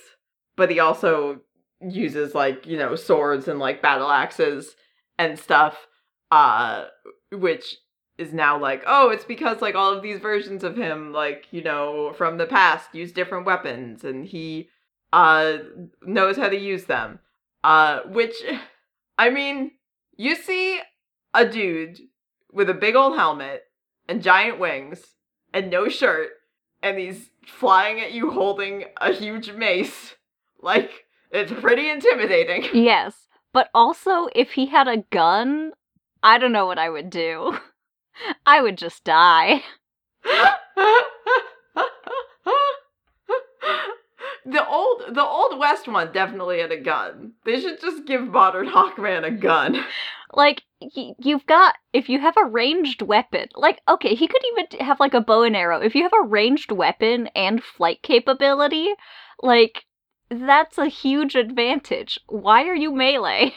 but 0.56 0.70
he 0.70 0.78
also 0.78 1.40
uses 1.80 2.34
like 2.34 2.66
you 2.66 2.76
know 2.76 2.96
swords 2.96 3.48
and 3.48 3.58
like 3.58 3.80
battle 3.80 4.10
axes 4.10 4.76
and 5.18 5.38
stuff. 5.38 5.86
Uh, 6.30 6.84
which 7.32 7.76
is 8.18 8.32
now 8.32 8.58
like 8.58 8.82
oh 8.86 9.10
it's 9.10 9.24
because 9.24 9.62
like 9.62 9.74
all 9.74 9.92
of 9.92 10.02
these 10.02 10.18
versions 10.18 10.64
of 10.64 10.76
him 10.76 11.12
like 11.12 11.46
you 11.50 11.62
know 11.62 12.12
from 12.16 12.36
the 12.36 12.46
past 12.46 12.94
use 12.94 13.12
different 13.12 13.46
weapons 13.46 14.04
and 14.04 14.26
he 14.26 14.68
uh 15.12 15.58
knows 16.02 16.36
how 16.36 16.48
to 16.48 16.58
use 16.58 16.84
them 16.84 17.18
uh 17.64 18.00
which 18.06 18.34
i 19.18 19.30
mean 19.30 19.70
you 20.16 20.34
see 20.34 20.80
a 21.32 21.46
dude 21.46 21.98
with 22.52 22.68
a 22.68 22.74
big 22.74 22.96
old 22.96 23.16
helmet 23.16 23.62
and 24.08 24.22
giant 24.22 24.58
wings 24.58 25.14
and 25.54 25.70
no 25.70 25.88
shirt 25.88 26.30
and 26.82 26.98
he's 26.98 27.30
flying 27.46 28.00
at 28.00 28.12
you 28.12 28.30
holding 28.30 28.84
a 29.00 29.12
huge 29.12 29.52
mace 29.52 30.16
like 30.60 31.04
it's 31.30 31.52
pretty 31.52 31.88
intimidating 31.88 32.64
Yes. 32.72 33.28
But 33.52 33.70
also, 33.74 34.28
if 34.34 34.52
he 34.52 34.66
had 34.66 34.88
a 34.88 35.04
gun, 35.10 35.72
I 36.22 36.38
don't 36.38 36.52
know 36.52 36.66
what 36.66 36.78
I 36.78 36.90
would 36.90 37.10
do. 37.10 37.58
I 38.46 38.62
would 38.62 38.78
just 38.78 39.04
die. 39.04 39.62
the 44.46 44.66
old 44.66 45.02
the 45.14 45.24
old 45.24 45.58
west 45.58 45.88
one 45.88 46.12
definitely 46.12 46.60
had 46.60 46.72
a 46.72 46.80
gun. 46.80 47.32
They 47.44 47.60
should 47.60 47.80
just 47.80 48.06
give 48.06 48.26
modern 48.28 48.68
Hawkman 48.68 49.24
a 49.24 49.30
gun. 49.30 49.84
Like, 50.34 50.64
y- 50.82 51.14
you've 51.18 51.46
got, 51.46 51.76
if 51.94 52.10
you 52.10 52.20
have 52.20 52.36
a 52.36 52.44
ranged 52.44 53.00
weapon, 53.00 53.48
like, 53.54 53.80
okay, 53.88 54.14
he 54.14 54.26
could 54.28 54.42
even 54.52 54.86
have 54.86 55.00
like 55.00 55.14
a 55.14 55.22
bow 55.22 55.42
and 55.42 55.56
arrow. 55.56 55.80
If 55.80 55.94
you 55.94 56.02
have 56.02 56.12
a 56.12 56.26
ranged 56.26 56.70
weapon 56.70 57.28
and 57.28 57.64
flight 57.64 58.02
capability, 58.02 58.90
like, 59.40 59.86
that's 60.30 60.76
a 60.76 60.88
huge 60.88 61.34
advantage. 61.34 62.20
Why 62.28 62.64
are 62.64 62.74
you 62.76 62.92
melee? 62.94 63.54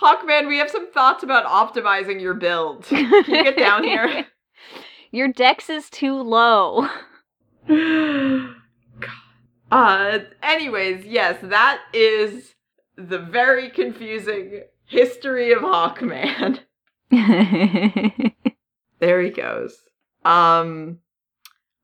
Hawkman, 0.00 0.48
we 0.48 0.58
have 0.58 0.70
some 0.70 0.90
thoughts 0.92 1.22
about 1.22 1.44
optimizing 1.46 2.20
your 2.20 2.34
build. 2.34 2.84
Can 2.84 3.10
you 3.10 3.44
get 3.44 3.56
down 3.58 3.84
here? 3.84 4.26
Your 5.12 5.28
dex 5.28 5.68
is 5.68 5.90
too 5.90 6.14
low. 6.14 6.88
God. 7.68 8.54
uh 9.72 10.18
anyways, 10.42 11.04
yes, 11.04 11.38
that 11.42 11.80
is 11.92 12.54
the 12.96 13.18
very 13.18 13.70
confusing 13.70 14.62
history 14.86 15.52
of 15.52 15.60
Hawkman. 15.62 16.60
There 19.00 19.22
he 19.22 19.30
goes. 19.30 19.78
Um 20.24 20.98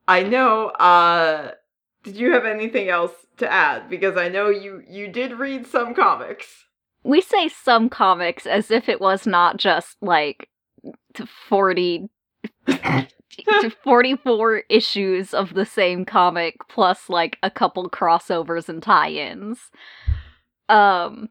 I 0.06 0.22
know 0.22 0.68
uh 0.68 1.52
did 2.04 2.16
you 2.16 2.32
have 2.32 2.44
anything 2.44 2.88
else 2.88 3.12
to 3.38 3.50
add 3.50 3.88
because 3.90 4.16
I 4.16 4.28
know 4.28 4.50
you 4.50 4.82
you 4.88 5.08
did 5.08 5.32
read 5.32 5.66
some 5.66 5.94
comics. 5.94 6.66
We 7.06 7.20
say 7.20 7.48
some 7.48 7.88
comics 7.88 8.46
as 8.46 8.70
if 8.70 8.88
it 8.88 9.00
was 9.00 9.26
not 9.26 9.56
just 9.56 9.96
like 10.02 10.48
t- 11.14 11.24
40 11.48 12.08
44 13.84 14.62
issues 14.68 15.32
of 15.32 15.54
the 15.54 15.66
same 15.66 16.04
comic 16.04 16.56
plus 16.68 17.08
like 17.08 17.38
a 17.42 17.50
couple 17.50 17.88
crossovers 17.88 18.68
and 18.68 18.82
tie-ins. 18.82 19.70
Um 20.68 21.28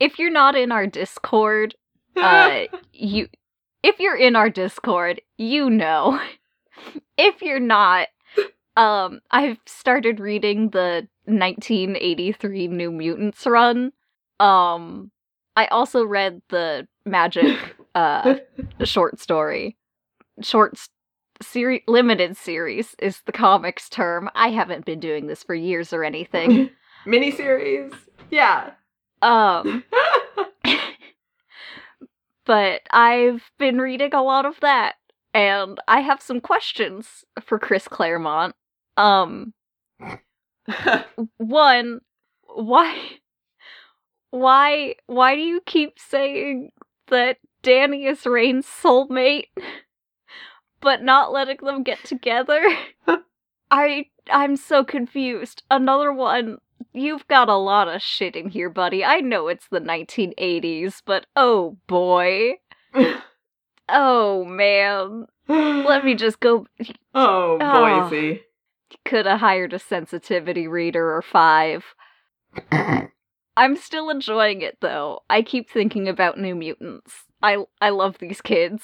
if 0.00 0.18
you're 0.18 0.30
not 0.30 0.56
in 0.56 0.72
our 0.72 0.86
discord 0.86 1.74
uh 2.16 2.64
you 2.92 3.28
if 3.82 4.00
you're 4.00 4.16
in 4.16 4.36
our 4.36 4.50
discord 4.50 5.20
you 5.38 5.70
know. 5.70 6.20
If 7.16 7.40
you're 7.40 7.60
not 7.60 8.08
um 8.76 9.20
i've 9.30 9.58
started 9.66 10.18
reading 10.18 10.70
the 10.70 11.06
1983 11.26 12.66
new 12.66 12.90
mutants 12.90 13.46
run 13.46 13.92
um 14.40 15.10
i 15.56 15.66
also 15.66 16.04
read 16.04 16.40
the 16.48 16.86
magic 17.06 17.56
uh 17.94 18.36
short 18.82 19.18
story 19.20 19.76
short 20.40 20.78
series 21.42 21.82
limited 21.88 22.36
series 22.36 22.94
is 22.98 23.20
the 23.26 23.32
comics 23.32 23.88
term 23.88 24.28
i 24.34 24.48
haven't 24.48 24.84
been 24.84 25.00
doing 25.00 25.26
this 25.26 25.42
for 25.42 25.54
years 25.54 25.92
or 25.92 26.04
anything 26.04 26.70
Miniseries. 27.06 27.94
Yeah. 28.30 28.70
um 29.20 29.84
but 32.46 32.80
i've 32.90 33.42
been 33.58 33.78
reading 33.78 34.14
a 34.14 34.22
lot 34.22 34.46
of 34.46 34.58
that 34.60 34.94
and 35.34 35.78
i 35.88 36.00
have 36.00 36.22
some 36.22 36.40
questions 36.40 37.24
for 37.42 37.58
chris 37.58 37.88
claremont 37.88 38.54
um 38.96 39.52
one 41.36 42.00
why 42.54 42.96
why 44.34 44.96
why 45.06 45.36
do 45.36 45.40
you 45.40 45.60
keep 45.64 45.96
saying 45.98 46.72
that 47.06 47.38
Dani 47.62 48.10
is 48.10 48.24
Rahne's 48.24 48.66
soulmate 48.66 49.46
but 50.80 51.02
not 51.02 51.32
letting 51.32 51.58
them 51.62 51.82
get 51.84 52.02
together? 52.04 52.60
I 53.70 54.06
i'm 54.30 54.56
so 54.56 54.84
confused. 54.84 55.62
Another 55.70 56.12
one. 56.12 56.58
You've 56.92 57.26
got 57.28 57.48
a 57.48 57.56
lot 57.56 57.88
of 57.88 58.02
shit 58.02 58.34
in 58.36 58.48
here 58.48 58.70
buddy. 58.70 59.04
I 59.04 59.20
know 59.20 59.46
it's 59.48 59.68
the 59.68 59.80
1980s 59.80 61.02
but 61.06 61.26
oh 61.36 61.76
boy. 61.86 62.54
Oh 63.86 64.46
man. 64.46 65.26
Let 65.46 66.04
me 66.06 66.14
just 66.14 66.40
go 66.40 66.66
Oh, 66.80 66.88
Oh. 67.14 67.58
Ah. 67.60 68.08
Boise. 68.08 68.40
could 69.04 69.26
have 69.26 69.40
hired 69.40 69.74
a 69.74 69.78
sensitivity 69.78 70.66
reader 70.66 71.14
or 71.14 71.20
five 71.22 71.84
I'm 73.56 73.76
still 73.76 74.10
enjoying 74.10 74.62
it 74.62 74.78
though. 74.80 75.20
I 75.30 75.42
keep 75.42 75.70
thinking 75.70 76.08
about 76.08 76.38
New 76.38 76.54
Mutants. 76.54 77.24
I 77.42 77.58
I 77.80 77.90
love 77.90 78.18
these 78.18 78.40
kids. 78.40 78.82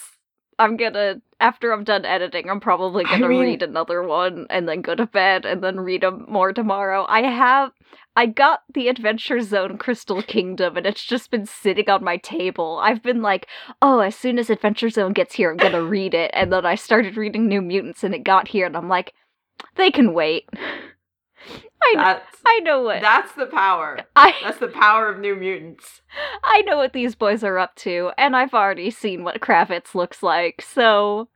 I'm 0.58 0.76
gonna 0.76 1.22
after 1.40 1.72
I'm 1.72 1.84
done 1.84 2.04
editing, 2.04 2.50
I'm 2.50 2.60
probably 2.60 3.04
gonna 3.04 3.28
mean- 3.28 3.40
read 3.40 3.62
another 3.62 4.02
one 4.02 4.46
and 4.50 4.68
then 4.68 4.82
go 4.82 4.94
to 4.94 5.06
bed 5.06 5.44
and 5.46 5.62
then 5.62 5.80
read 5.80 6.04
'em 6.04 6.26
more 6.28 6.52
tomorrow. 6.52 7.06
I 7.08 7.22
have 7.22 7.72
I 8.14 8.26
got 8.26 8.60
the 8.74 8.88
Adventure 8.88 9.40
Zone 9.40 9.78
Crystal 9.78 10.22
Kingdom 10.22 10.76
and 10.76 10.86
it's 10.86 11.04
just 11.04 11.30
been 11.30 11.46
sitting 11.46 11.88
on 11.88 12.04
my 12.04 12.18
table. 12.18 12.78
I've 12.82 13.02
been 13.02 13.22
like, 13.22 13.46
oh, 13.80 14.00
as 14.00 14.14
soon 14.16 14.38
as 14.38 14.50
Adventure 14.50 14.90
Zone 14.90 15.12
gets 15.14 15.34
here, 15.34 15.50
I'm 15.50 15.56
gonna 15.56 15.82
read 15.82 16.12
it. 16.14 16.30
And 16.34 16.52
then 16.52 16.66
I 16.66 16.74
started 16.74 17.16
reading 17.16 17.48
New 17.48 17.62
Mutants 17.62 18.04
and 18.04 18.14
it 18.14 18.22
got 18.24 18.48
here 18.48 18.66
and 18.66 18.76
I'm 18.76 18.88
like, 18.88 19.14
they 19.76 19.90
can 19.90 20.12
wait. 20.14 20.48
I 21.82 21.94
know, 21.94 22.02
That's 22.02 22.36
I 22.46 22.60
know 22.60 22.82
what 22.82 23.00
that's 23.00 23.32
the 23.32 23.46
power. 23.46 24.00
I 24.14 24.34
That's 24.42 24.58
the 24.58 24.68
power 24.68 25.08
of 25.08 25.18
New 25.18 25.34
Mutants. 25.34 26.02
I 26.44 26.62
know 26.62 26.76
what 26.76 26.92
these 26.92 27.14
boys 27.14 27.42
are 27.42 27.58
up 27.58 27.74
to, 27.76 28.10
and 28.18 28.36
I've 28.36 28.54
already 28.54 28.90
seen 28.90 29.24
what 29.24 29.40
Kravitz 29.40 29.94
looks 29.94 30.22
like, 30.22 30.62
so 30.62 31.28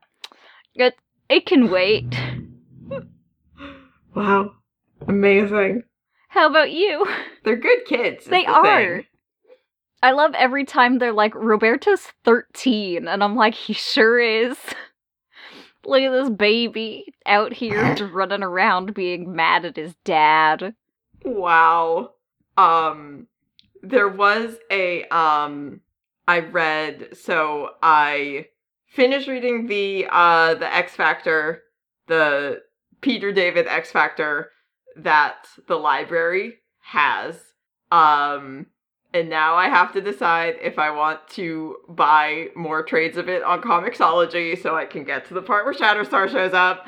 it 0.74 0.94
it 1.28 1.46
can 1.46 1.70
wait. 1.70 2.18
Wow. 4.14 4.52
Amazing. 5.08 5.82
How 6.28 6.48
about 6.48 6.70
you? 6.70 7.04
They're 7.44 7.56
good 7.56 7.84
kids. 7.86 8.26
They 8.26 8.44
the 8.44 8.52
are. 8.52 8.62
thing. 8.98 9.04
I 10.02 10.10
love 10.12 10.34
every 10.34 10.64
time 10.64 10.98
they're 10.98 11.12
like, 11.12 11.34
Roberto's 11.34 12.12
13, 12.24 13.08
and 13.08 13.24
I'm 13.24 13.36
like, 13.36 13.54
he 13.54 13.72
sure 13.72 14.20
is. 14.20 14.56
Look 15.86 16.02
at 16.02 16.12
this 16.12 16.30
baby 16.30 17.12
out 17.26 17.52
here 17.52 17.94
just 17.96 18.12
running 18.12 18.42
around 18.42 18.94
being 18.94 19.34
mad 19.34 19.64
at 19.64 19.76
his 19.76 19.94
dad. 20.04 20.74
Wow. 21.24 22.10
Um 22.56 23.26
there 23.82 24.08
was 24.08 24.56
a 24.70 25.04
um 25.04 25.80
I 26.26 26.40
read 26.40 27.16
so 27.16 27.70
I 27.82 28.46
finished 28.86 29.28
reading 29.28 29.66
the 29.66 30.06
uh 30.10 30.54
the 30.54 30.72
X 30.72 30.94
Factor, 30.94 31.62
the 32.06 32.62
Peter 33.00 33.32
David 33.32 33.66
X 33.66 33.90
Factor 33.90 34.50
that 34.96 35.48
the 35.68 35.76
library 35.76 36.58
has. 36.80 37.36
Um 37.90 38.66
and 39.14 39.30
now 39.30 39.54
I 39.54 39.68
have 39.68 39.92
to 39.94 40.02
decide 40.02 40.56
if 40.60 40.78
I 40.78 40.90
want 40.90 41.26
to 41.30 41.76
buy 41.88 42.48
more 42.54 42.82
trades 42.82 43.16
of 43.16 43.30
it 43.30 43.42
on 43.42 43.62
Comixology 43.62 44.60
so 44.60 44.76
I 44.76 44.84
can 44.84 45.04
get 45.04 45.26
to 45.28 45.34
the 45.34 45.42
part 45.42 45.64
where 45.64 45.72
Shatterstar 45.72 46.30
shows 46.30 46.52
up. 46.52 46.86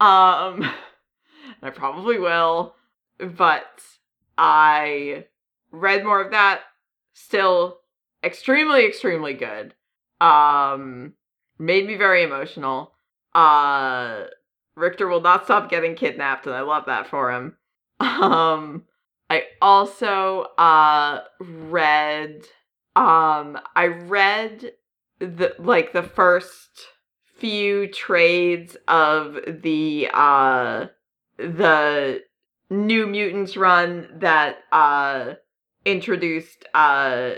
Um 0.00 0.70
I 1.62 1.70
probably 1.70 2.18
will 2.18 2.74
but 3.18 3.82
I 4.38 5.26
read 5.70 6.04
more 6.04 6.20
of 6.20 6.30
that. 6.30 6.62
Still 7.12 7.80
extremely, 8.24 8.86
extremely 8.86 9.34
good. 9.34 9.74
Um, 10.20 11.14
made 11.58 11.86
me 11.86 11.96
very 11.96 12.22
emotional. 12.22 12.92
Uh, 13.34 14.24
Rictor 14.76 15.08
will 15.08 15.20
not 15.20 15.44
stop 15.44 15.70
getting 15.70 15.94
kidnapped, 15.94 16.46
and 16.46 16.54
I 16.54 16.62
love 16.62 16.84
that 16.86 17.08
for 17.08 17.32
him. 17.32 17.56
Um, 18.00 18.84
I 19.30 19.44
also 19.62 20.46
uh 20.58 21.20
read 21.38 22.44
um 22.96 23.58
I 23.76 23.86
read 23.86 24.72
the 25.20 25.54
like 25.60 25.92
the 25.92 26.02
first 26.02 26.88
few 27.36 27.86
trades 27.86 28.76
of 28.88 29.38
the 29.62 30.08
uh 30.12 30.86
the 31.38 32.22
New 32.68 33.06
Mutants 33.06 33.56
run 33.56 34.08
that 34.18 34.58
uh 34.72 35.34
introduced 35.84 36.64
uh 36.74 37.34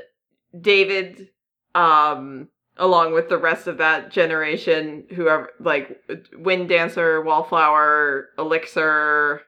David 0.58 1.28
um 1.74 2.48
along 2.78 3.12
with 3.12 3.28
the 3.28 3.36
rest 3.36 3.66
of 3.66 3.76
that 3.78 4.10
generation 4.10 5.04
whoever 5.10 5.50
like 5.60 6.00
Wind 6.38 6.70
Dancer, 6.70 7.20
Wallflower, 7.20 8.30
Elixir, 8.38 9.42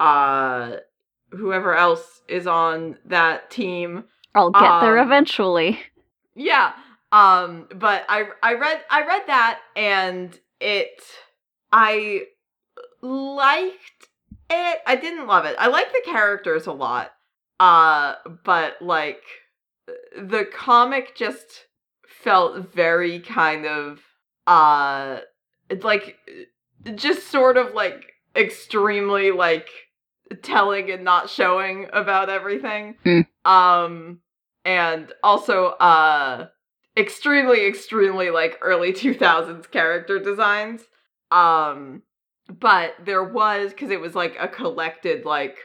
uh 0.00 0.76
whoever 1.30 1.74
else 1.74 2.22
is 2.28 2.46
on 2.46 2.98
that 3.06 3.50
team. 3.50 4.04
I'll 4.34 4.50
get 4.50 4.80
there 4.80 4.98
Um, 4.98 5.06
eventually. 5.06 5.80
Yeah. 6.34 6.72
Um 7.12 7.66
but 7.74 8.04
I 8.08 8.26
I 8.42 8.54
read 8.54 8.80
I 8.90 9.04
read 9.06 9.22
that 9.26 9.60
and 9.74 10.38
it 10.60 11.02
I 11.72 12.22
liked 13.02 14.08
it. 14.48 14.78
I 14.86 14.96
didn't 14.96 15.26
love 15.26 15.44
it. 15.44 15.56
I 15.58 15.68
like 15.68 15.92
the 15.92 16.02
characters 16.04 16.66
a 16.66 16.72
lot. 16.72 17.12
Uh 17.58 18.14
but 18.44 18.80
like 18.80 19.22
the 20.16 20.46
comic 20.52 21.16
just 21.16 21.66
felt 22.06 22.72
very 22.72 23.20
kind 23.20 23.66
of 23.66 24.00
uh 24.46 25.18
it's 25.68 25.84
like 25.84 26.16
just 26.94 27.28
sort 27.28 27.56
of 27.56 27.74
like 27.74 28.12
extremely 28.36 29.30
like 29.32 29.68
telling 30.42 30.90
and 30.90 31.04
not 31.04 31.28
showing 31.30 31.88
about 31.92 32.30
everything. 32.30 32.96
Hmm. 33.04 33.20
Um 33.44 34.20
and 34.64 35.12
also 35.22 35.66
uh 35.66 36.48
extremely 36.96 37.66
extremely 37.66 38.30
like 38.30 38.58
early 38.62 38.92
2000s 38.94 39.70
character 39.70 40.18
designs. 40.18 40.82
Um 41.30 42.02
but 42.48 42.94
there 43.04 43.24
was 43.24 43.72
cuz 43.72 43.90
it 43.90 44.00
was 44.00 44.14
like 44.14 44.36
a 44.38 44.48
collected 44.48 45.24
like 45.24 45.58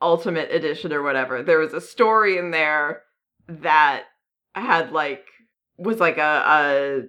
ultimate 0.00 0.50
edition 0.52 0.92
or 0.92 1.02
whatever. 1.02 1.42
There 1.42 1.58
was 1.58 1.74
a 1.74 1.80
story 1.80 2.38
in 2.38 2.50
there 2.50 3.02
that 3.48 4.04
had 4.54 4.92
like 4.92 5.26
was 5.76 6.00
like 6.00 6.18
a 6.18 6.44
a 6.46 7.02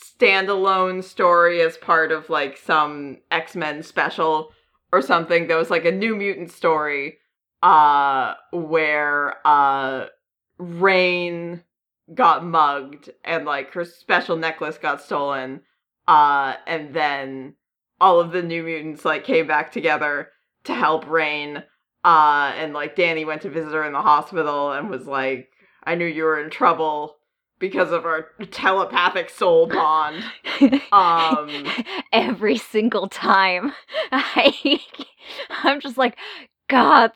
standalone 0.00 1.02
story 1.02 1.60
as 1.60 1.76
part 1.76 2.12
of 2.12 2.30
like 2.30 2.56
some 2.56 3.18
X-Men 3.30 3.82
special 3.82 4.52
or 4.92 5.02
something. 5.02 5.46
that 5.46 5.56
was 5.56 5.70
like 5.70 5.84
a 5.84 5.92
new 5.92 6.16
mutant 6.16 6.50
story 6.50 7.18
uh 7.62 8.34
where 8.52 9.36
uh 9.44 10.06
Rahne 10.60 11.62
got 12.14 12.44
mugged 12.44 13.10
and 13.24 13.44
like 13.44 13.72
her 13.72 13.84
special 13.84 14.36
necklace 14.36 14.78
got 14.78 15.02
stolen 15.02 15.62
uh 16.06 16.54
and 16.66 16.94
then 16.94 17.54
all 18.00 18.20
of 18.20 18.30
the 18.30 18.42
new 18.42 18.62
mutants 18.62 19.04
like 19.04 19.24
came 19.24 19.46
back 19.46 19.72
together 19.72 20.30
to 20.64 20.74
help 20.74 21.04
Rahne 21.06 21.64
uh 22.04 22.52
and 22.56 22.72
like 22.72 22.94
Dani 22.94 23.26
went 23.26 23.42
to 23.42 23.50
visit 23.50 23.72
her 23.72 23.84
in 23.84 23.92
the 23.92 24.02
hospital 24.02 24.72
and 24.72 24.88
was 24.88 25.06
like 25.06 25.48
I 25.82 25.96
knew 25.96 26.06
you 26.06 26.24
were 26.24 26.40
in 26.40 26.50
trouble 26.50 27.17
because 27.58 27.92
of 27.92 28.04
our 28.04 28.28
telepathic 28.50 29.30
soul 29.30 29.66
bond 29.66 30.24
um 30.92 31.66
Every 32.12 32.56
single 32.56 33.08
time. 33.08 33.72
I 34.12 34.80
I'm 35.62 35.80
just 35.80 35.98
like, 35.98 36.16
God. 36.68 37.12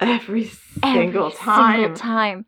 every 0.00 0.44
single 0.82 1.26
Every 1.26 1.38
time 1.38 1.80
Single 1.82 1.96
time. 1.96 2.46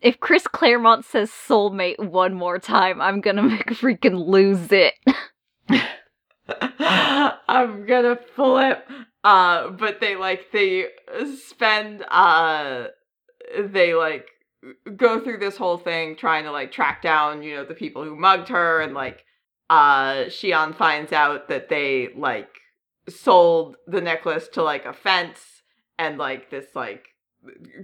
If 0.00 0.18
Chris 0.18 0.46
Claremont 0.48 1.04
says 1.04 1.30
soulmate 1.30 1.98
one 1.98 2.34
more 2.34 2.58
time, 2.58 3.00
I'm 3.00 3.20
gonna 3.20 3.42
make 3.42 3.66
freaking 3.70 4.26
lose 4.26 4.72
it. 4.72 4.94
I'm 6.48 7.86
gonna 7.86 8.18
flip. 8.34 8.88
Uh, 9.24 9.70
but 9.70 10.00
they 10.00 10.16
like 10.16 10.50
they 10.52 10.86
spend 11.36 12.04
uh 12.10 12.86
they 13.56 13.94
like 13.94 14.26
go 14.96 15.20
through 15.20 15.38
this 15.38 15.56
whole 15.56 15.78
thing 15.78 16.16
trying 16.16 16.44
to 16.44 16.52
like 16.52 16.70
track 16.70 17.02
down 17.02 17.42
you 17.42 17.54
know 17.54 17.64
the 17.64 17.74
people 17.74 18.04
who 18.04 18.14
mugged 18.14 18.48
her 18.48 18.80
and 18.80 18.94
like 18.94 19.24
uh 19.70 20.24
Xi'an 20.26 20.74
finds 20.74 21.12
out 21.12 21.48
that 21.48 21.68
they 21.68 22.10
like 22.16 22.48
sold 23.08 23.76
the 23.86 24.00
necklace 24.00 24.48
to 24.52 24.62
like 24.62 24.84
a 24.84 24.92
fence 24.92 25.62
and 25.98 26.18
like 26.18 26.50
this 26.50 26.66
like 26.74 27.06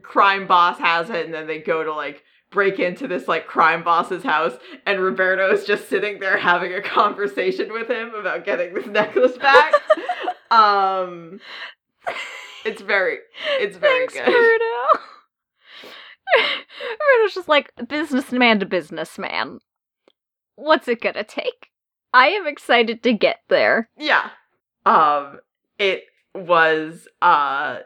crime 0.03 0.47
boss 0.47 0.79
has 0.79 1.11
it 1.11 1.25
and 1.25 1.35
then 1.35 1.47
they 1.47 1.59
go 1.59 1.83
to 1.83 1.93
like 1.93 2.23
break 2.51 2.79
into 2.79 3.09
this 3.09 3.29
like 3.29 3.47
crime 3.47 3.83
boss's 3.83 4.23
house 4.23 4.57
and 4.87 5.01
Roberto 5.01 5.53
is 5.53 5.65
just 5.65 5.89
sitting 5.89 6.21
there 6.21 6.39
having 6.39 6.73
a 6.73 6.81
conversation 6.81 7.73
with 7.73 7.89
him 7.91 8.15
about 8.15 8.45
getting 8.45 8.73
this 8.73 8.87
necklace 8.87 9.37
back. 9.37 9.75
um 10.51 11.41
it's 12.65 12.81
very 12.81 13.19
it's 13.59 13.77
very 13.77 14.07
Thanks, 14.07 14.31
good. 14.31 14.61
Bruno's 16.35 17.35
just 17.35 17.49
like 17.49 17.73
businessman 17.89 18.61
to 18.61 18.67
businessman. 18.67 19.59
What's 20.57 20.89
it 20.89 21.01
gonna 21.01 21.25
take? 21.25 21.69
I 22.13 22.29
am 22.29 22.47
excited 22.47 23.03
to 23.03 23.13
get 23.13 23.39
there. 23.49 23.91
Yeah. 23.97 24.31
Um 24.85 25.41
it 25.79 26.05
was 26.35 27.09
uh 27.23 27.79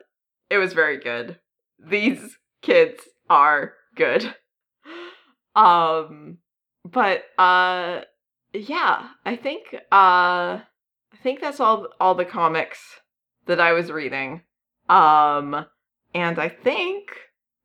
it 0.51 0.59
was 0.59 0.73
very 0.73 0.99
good. 0.99 1.39
These 1.79 2.39
kids 2.63 3.03
are 3.29 3.75
good. 3.97 4.35
Um 5.55 6.39
but 6.85 7.25
uh 7.39 8.03
yeah, 8.55 9.09
I 9.25 9.37
think 9.37 9.75
uh 9.75 10.61
I 10.61 11.17
think 11.23 11.41
that's 11.41 11.61
all 11.61 11.89
all 12.01 12.15
the 12.15 12.25
comics 12.25 12.79
that 13.47 13.61
I 13.61 13.73
was 13.73 13.91
reading. 13.91 14.43
Um 14.89 15.67
and 16.15 16.39
I 16.39 16.49
think 16.49 17.09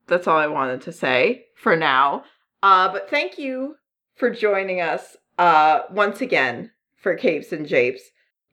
that's 0.07 0.27
all 0.27 0.37
I 0.37 0.47
wanted 0.47 0.81
to 0.81 0.91
say 0.91 1.45
for 1.55 1.75
now. 1.75 2.23
Uh 2.63 2.91
but 2.91 3.09
thank 3.09 3.37
you 3.37 3.75
for 4.15 4.29
joining 4.29 4.81
us 4.81 5.15
uh 5.37 5.81
once 5.91 6.21
again 6.21 6.71
for 6.95 7.15
Capes 7.15 7.51
and 7.51 7.67
Japes. 7.67 8.01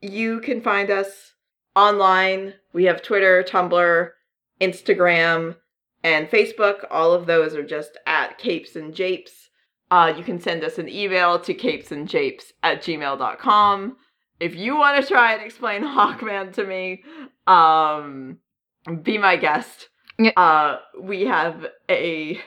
You 0.01 0.41
can 0.41 0.61
find 0.61 0.91
us 0.91 1.35
online. 1.75 2.55
We 2.73 2.85
have 2.85 3.03
Twitter, 3.03 3.43
Tumblr, 3.43 4.11
Instagram, 4.61 5.57
and 6.03 6.29
Facebook. 6.29 6.85
All 6.91 7.13
of 7.13 7.27
those 7.27 7.55
are 7.55 7.65
just 7.65 7.97
at 8.07 8.39
Capes 8.39 8.77
and 8.77 8.95
Japes. 8.95 9.51
Uh, 9.91 10.13
you 10.17 10.25
can 10.25 10.41
send 10.41 10.65
us 10.65 10.79
an 10.79 10.89
email 10.89 11.39
to 11.41 11.55
capesandjapes 11.55 12.45
at 12.63 12.83
gmail.com. 12.83 13.97
If 14.41 14.57
you 14.57 14.77
want 14.77 15.01
to 15.01 15.09
try 15.09 15.35
and 15.35 15.43
explain 15.43 15.83
Hawkman 15.85 16.53
to 16.55 16.65
me, 16.65 17.05
um, 17.47 18.39
be 19.03 19.19
my 19.19 19.37
guest. 19.37 19.89
Uh, 20.37 20.79
we 21.01 21.23
have 21.23 21.67
a 21.91 22.41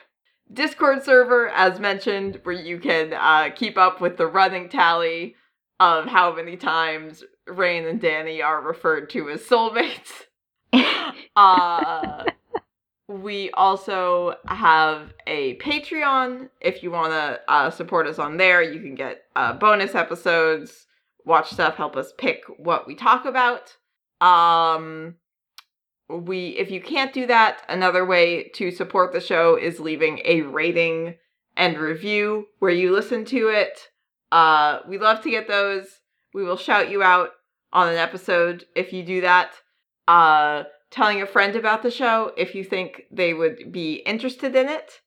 Discord 0.51 1.03
server, 1.03 1.49
as 1.49 1.79
mentioned, 1.79 2.39
where 2.43 2.55
you 2.55 2.79
can 2.79 3.13
uh, 3.13 3.49
keep 3.53 3.77
up 3.77 3.99
with 3.99 4.17
the 4.17 4.27
running 4.27 4.69
tally 4.69 5.35
of 5.79 6.05
how 6.05 6.33
many 6.33 6.55
times 6.55 7.23
Rahne 7.47 7.89
and 7.89 8.01
Dani 8.01 8.43
are 8.43 8.61
referred 8.61 9.09
to 9.11 9.29
as 9.29 9.41
soulmates. 9.41 10.25
Uh, 11.35 12.23
we 13.07 13.51
also 13.51 14.35
have 14.47 15.13
a 15.27 15.55
Patreon. 15.57 16.49
If 16.59 16.81
you 16.81 16.89
want 16.89 17.13
to 17.13 17.39
uh, 17.47 17.69
support 17.69 18.07
us 18.07 18.17
on 18.17 18.37
there, 18.37 18.61
you 18.63 18.81
can 18.81 18.95
get 18.95 19.25
uh, 19.35 19.53
bonus 19.53 19.93
episodes, 19.93 20.87
watch 21.25 21.51
stuff, 21.51 21.75
help 21.75 21.95
us 21.95 22.11
pick 22.17 22.43
what 22.57 22.87
we 22.87 22.95
talk 22.95 23.25
about. 23.25 23.77
Um, 24.19 25.15
we, 26.09 26.49
if 26.49 26.71
you 26.71 26.81
can't 26.81 27.13
do 27.13 27.25
that, 27.27 27.63
another 27.67 28.05
way 28.05 28.49
to 28.55 28.71
support 28.71 29.13
the 29.13 29.19
show 29.19 29.55
is 29.55 29.79
leaving 29.79 30.21
a 30.25 30.41
rating 30.41 31.15
and 31.55 31.77
review 31.77 32.47
where 32.59 32.71
you 32.71 32.93
listen 32.93 33.25
to 33.25 33.49
it. 33.49 33.89
Uh, 34.31 34.79
we 34.87 34.97
love 34.97 35.21
to 35.21 35.31
get 35.31 35.47
those. 35.47 35.87
We 36.33 36.43
will 36.43 36.57
shout 36.57 36.89
you 36.89 37.03
out 37.03 37.31
on 37.73 37.89
an 37.89 37.95
episode 37.95 38.65
if 38.75 38.93
you 38.93 39.03
do 39.03 39.21
that. 39.21 39.51
Uh, 40.07 40.63
telling 40.89 41.21
a 41.21 41.27
friend 41.27 41.55
about 41.55 41.83
the 41.83 41.91
show 41.91 42.31
if 42.37 42.55
you 42.55 42.63
think 42.63 43.03
they 43.11 43.33
would 43.33 43.71
be 43.71 43.95
interested 43.95 44.55
in 44.55 44.67
it 44.67 45.01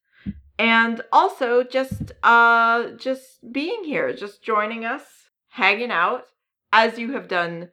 and 0.59 1.01
also 1.11 1.63
just 1.63 2.13
uh 2.23 2.91
just 2.99 3.39
being 3.51 3.85
here 3.85 4.13
just 4.13 4.43
joining 4.43 4.85
us 4.85 5.03
hanging 5.53 5.91
out 5.91 6.25
as 6.73 6.99
you 6.99 7.13
have 7.13 7.29
done 7.29 7.71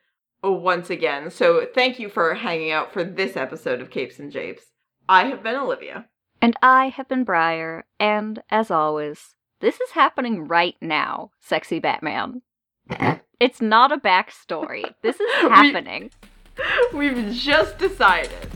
once 0.52 0.90
again 0.90 1.30
so 1.30 1.66
thank 1.76 2.00
you 2.00 2.10
for 2.10 2.34
hanging 2.36 2.72
out 2.72 2.92
for 2.94 3.04
this 3.04 3.36
episode 3.38 3.82
of 3.82 3.90
capes 3.90 4.20
and 4.20 4.32
japes 4.32 4.64
i 5.10 5.26
have 5.26 5.42
been 5.44 5.56
olivia 5.56 6.06
And 6.42 6.56
I 6.62 6.90
have 6.90 7.08
been 7.10 7.24
Briar, 7.24 7.86
and 8.00 8.44
as 8.52 8.70
always, 8.70 9.34
this 9.60 9.82
is 9.82 9.92
happening 9.92 10.48
right 10.48 10.76
now, 10.82 11.32
sexy 11.40 11.80
Batman. 11.80 12.44
It's 13.40 13.60
not 13.62 13.92
a 13.92 13.98
backstory. 13.98 14.94
This 15.02 15.20
is 15.20 15.32
We- 15.44 15.50
happening. 15.50 16.12
we've 16.94 17.32
just 17.34 17.78
decided 17.80 18.50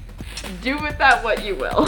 do 0.61 0.77
with 0.81 0.97
that 0.99 1.23
what 1.23 1.43
you 1.43 1.55
will 1.55 1.85